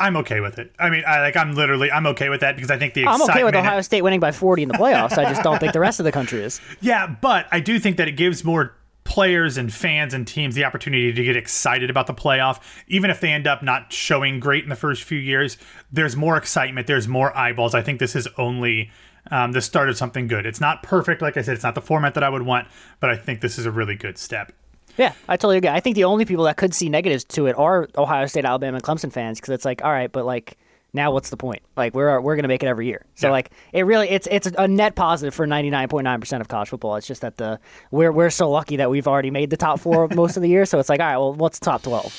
I'm 0.00 0.16
okay 0.18 0.40
with 0.40 0.58
it. 0.58 0.72
I 0.78 0.90
mean, 0.90 1.02
I 1.06 1.20
like 1.20 1.36
I'm 1.36 1.54
literally 1.54 1.90
I'm 1.90 2.06
okay 2.06 2.28
with 2.28 2.40
that 2.40 2.54
because 2.54 2.70
I 2.70 2.78
think 2.78 2.94
the 2.94 3.06
I'm 3.06 3.20
okay 3.22 3.42
with 3.42 3.54
Ohio 3.54 3.80
State 3.80 4.02
winning 4.02 4.20
by 4.20 4.30
40 4.30 4.62
in 4.62 4.68
the 4.68 4.74
playoffs. 4.74 5.18
I 5.18 5.24
just 5.24 5.42
don't 5.42 5.58
think 5.58 5.72
the 5.72 5.80
rest 5.80 5.98
of 5.98 6.04
the 6.04 6.12
country 6.12 6.40
is. 6.40 6.60
Yeah, 6.80 7.08
but 7.08 7.46
I 7.50 7.58
do 7.60 7.80
think 7.80 7.96
that 7.96 8.06
it 8.06 8.12
gives 8.12 8.44
more 8.44 8.76
players 9.08 9.56
and 9.56 9.72
fans 9.72 10.14
and 10.14 10.28
teams 10.28 10.54
the 10.54 10.64
opportunity 10.64 11.12
to 11.12 11.24
get 11.24 11.34
excited 11.34 11.88
about 11.88 12.06
the 12.06 12.14
playoff 12.14 12.60
even 12.88 13.10
if 13.10 13.20
they 13.20 13.30
end 13.30 13.46
up 13.46 13.62
not 13.62 13.90
showing 13.90 14.38
great 14.38 14.62
in 14.62 14.68
the 14.68 14.76
first 14.76 15.02
few 15.02 15.18
years 15.18 15.56
there's 15.90 16.14
more 16.14 16.36
excitement 16.36 16.86
there's 16.86 17.08
more 17.08 17.34
eyeballs 17.34 17.74
i 17.74 17.80
think 17.80 17.98
this 18.00 18.14
is 18.14 18.28
only 18.36 18.90
um, 19.30 19.52
the 19.52 19.60
start 19.60 19.88
of 19.88 19.96
something 19.96 20.26
good 20.26 20.46
it's 20.46 20.60
not 20.60 20.82
perfect 20.82 21.22
like 21.22 21.36
i 21.36 21.42
said 21.42 21.54
it's 21.54 21.64
not 21.64 21.74
the 21.74 21.80
format 21.80 22.14
that 22.14 22.22
i 22.22 22.28
would 22.28 22.42
want 22.42 22.66
but 23.00 23.10
i 23.10 23.16
think 23.16 23.40
this 23.40 23.58
is 23.58 23.66
a 23.66 23.70
really 23.70 23.94
good 23.94 24.18
step 24.18 24.52
yeah, 24.96 25.12
I 25.28 25.36
totally 25.36 25.58
agree. 25.58 25.70
I 25.70 25.78
think 25.78 25.94
the 25.94 26.04
only 26.04 26.24
people 26.24 26.44
that 26.44 26.56
could 26.56 26.74
see 26.74 26.88
negatives 26.88 27.22
to 27.24 27.46
it 27.46 27.56
are 27.56 27.88
Ohio 27.96 28.26
State, 28.26 28.44
Alabama, 28.44 28.78
and 28.78 28.84
Clemson 28.84 29.12
fans 29.12 29.38
because 29.38 29.54
it's 29.54 29.64
like, 29.64 29.84
all 29.84 29.92
right, 29.92 30.10
but 30.10 30.26
like 30.26 30.58
now 30.92 31.12
what's 31.12 31.30
the 31.30 31.36
point? 31.36 31.62
Like 31.76 31.94
we're 31.94 32.20
we're 32.20 32.34
gonna 32.34 32.48
make 32.48 32.62
it 32.62 32.66
every 32.66 32.86
year. 32.86 33.04
So 33.14 33.28
yeah. 33.28 33.32
like 33.32 33.50
it 33.72 33.82
really 33.86 34.08
it's 34.08 34.26
it's 34.30 34.48
a 34.58 34.66
net 34.66 34.96
positive 34.96 35.34
for 35.34 35.46
ninety 35.46 35.70
nine 35.70 35.88
point 35.88 36.04
nine 36.04 36.20
percent 36.20 36.40
of 36.40 36.48
college 36.48 36.68
football. 36.68 36.96
It's 36.96 37.06
just 37.06 37.20
that 37.20 37.36
the 37.36 37.60
we're 37.90 38.10
we're 38.10 38.30
so 38.30 38.50
lucky 38.50 38.76
that 38.76 38.90
we've 38.90 39.06
already 39.06 39.30
made 39.30 39.50
the 39.50 39.56
top 39.56 39.78
four 39.80 40.08
most 40.08 40.36
of 40.36 40.42
the 40.42 40.48
year. 40.48 40.66
So 40.66 40.78
it's 40.78 40.88
like, 40.88 41.00
all 41.00 41.06
right, 41.06 41.16
well, 41.16 41.34
what's 41.34 41.60
top 41.60 41.82
twelve? 41.82 42.12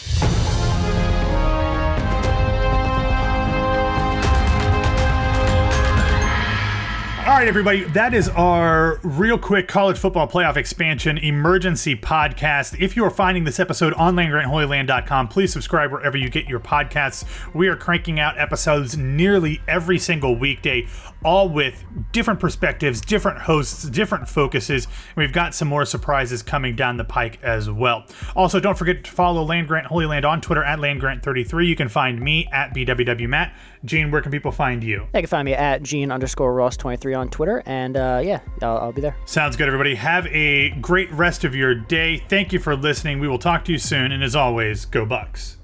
All 7.29 7.35
right, 7.35 7.47
everybody, 7.47 7.83
that 7.83 8.15
is 8.15 8.27
our 8.29 8.99
real 9.03 9.37
quick 9.37 9.67
college 9.67 9.99
football 9.99 10.27
playoff 10.27 10.57
expansion 10.57 11.19
emergency 11.19 11.95
podcast. 11.95 12.81
If 12.81 12.95
you 12.95 13.05
are 13.05 13.11
finding 13.11 13.43
this 13.43 13.59
episode 13.59 13.93
on 13.93 14.15
landgrantholyland.com, 14.15 15.27
please 15.27 15.53
subscribe 15.53 15.91
wherever 15.91 16.17
you 16.17 16.31
get 16.31 16.47
your 16.47 16.59
podcasts. 16.59 17.25
We 17.53 17.67
are 17.67 17.75
cranking 17.75 18.19
out 18.19 18.39
episodes 18.39 18.97
nearly 18.97 19.61
every 19.67 19.99
single 19.99 20.39
weekday, 20.39 20.87
all 21.23 21.47
with 21.47 21.85
different 22.11 22.39
perspectives, 22.39 22.99
different 22.99 23.41
hosts, 23.41 23.83
different 23.83 24.27
focuses. 24.27 24.87
We've 25.15 25.31
got 25.31 25.53
some 25.53 25.67
more 25.67 25.85
surprises 25.85 26.41
coming 26.41 26.75
down 26.75 26.97
the 26.97 27.03
pike 27.03 27.37
as 27.43 27.69
well. 27.69 28.05
Also, 28.35 28.59
don't 28.59 28.75
forget 28.75 29.03
to 29.03 29.11
follow 29.11 29.43
Land 29.43 29.67
Grant 29.67 29.85
Holy 29.85 30.07
Land 30.07 30.25
on 30.25 30.41
Twitter 30.41 30.63
at 30.63 30.79
landgrant33. 30.79 31.67
You 31.67 31.75
can 31.75 31.89
find 31.89 32.19
me 32.19 32.49
at 32.51 32.73
BWWMatt. 32.73 33.53
Gene, 33.85 34.09
where 34.09 34.21
can 34.23 34.31
people 34.31 34.51
find 34.51 34.83
you? 34.83 35.07
They 35.13 35.21
can 35.21 35.29
find 35.29 35.45
me 35.45 35.53
at 35.53 35.83
Gene 35.83 36.11
underscore 36.11 36.53
Ross23 36.55 37.18
on 37.19 37.29
Twitter. 37.29 37.61
And 37.65 37.95
uh, 37.95 38.21
yeah, 38.23 38.39
I'll, 38.61 38.77
I'll 38.77 38.91
be 38.91 39.01
there. 39.01 39.15
Sounds 39.25 39.55
good, 39.55 39.67
everybody. 39.67 39.95
Have 39.95 40.25
a 40.27 40.71
great 40.81 41.11
rest 41.11 41.43
of 41.43 41.55
your 41.55 41.75
day. 41.75 42.17
Thank 42.27 42.51
you 42.51 42.59
for 42.59 42.75
listening. 42.75 43.19
We 43.19 43.27
will 43.27 43.39
talk 43.39 43.65
to 43.65 43.71
you 43.71 43.77
soon. 43.77 44.11
And 44.11 44.23
as 44.23 44.35
always, 44.35 44.85
go 44.85 45.05
Bucks. 45.05 45.58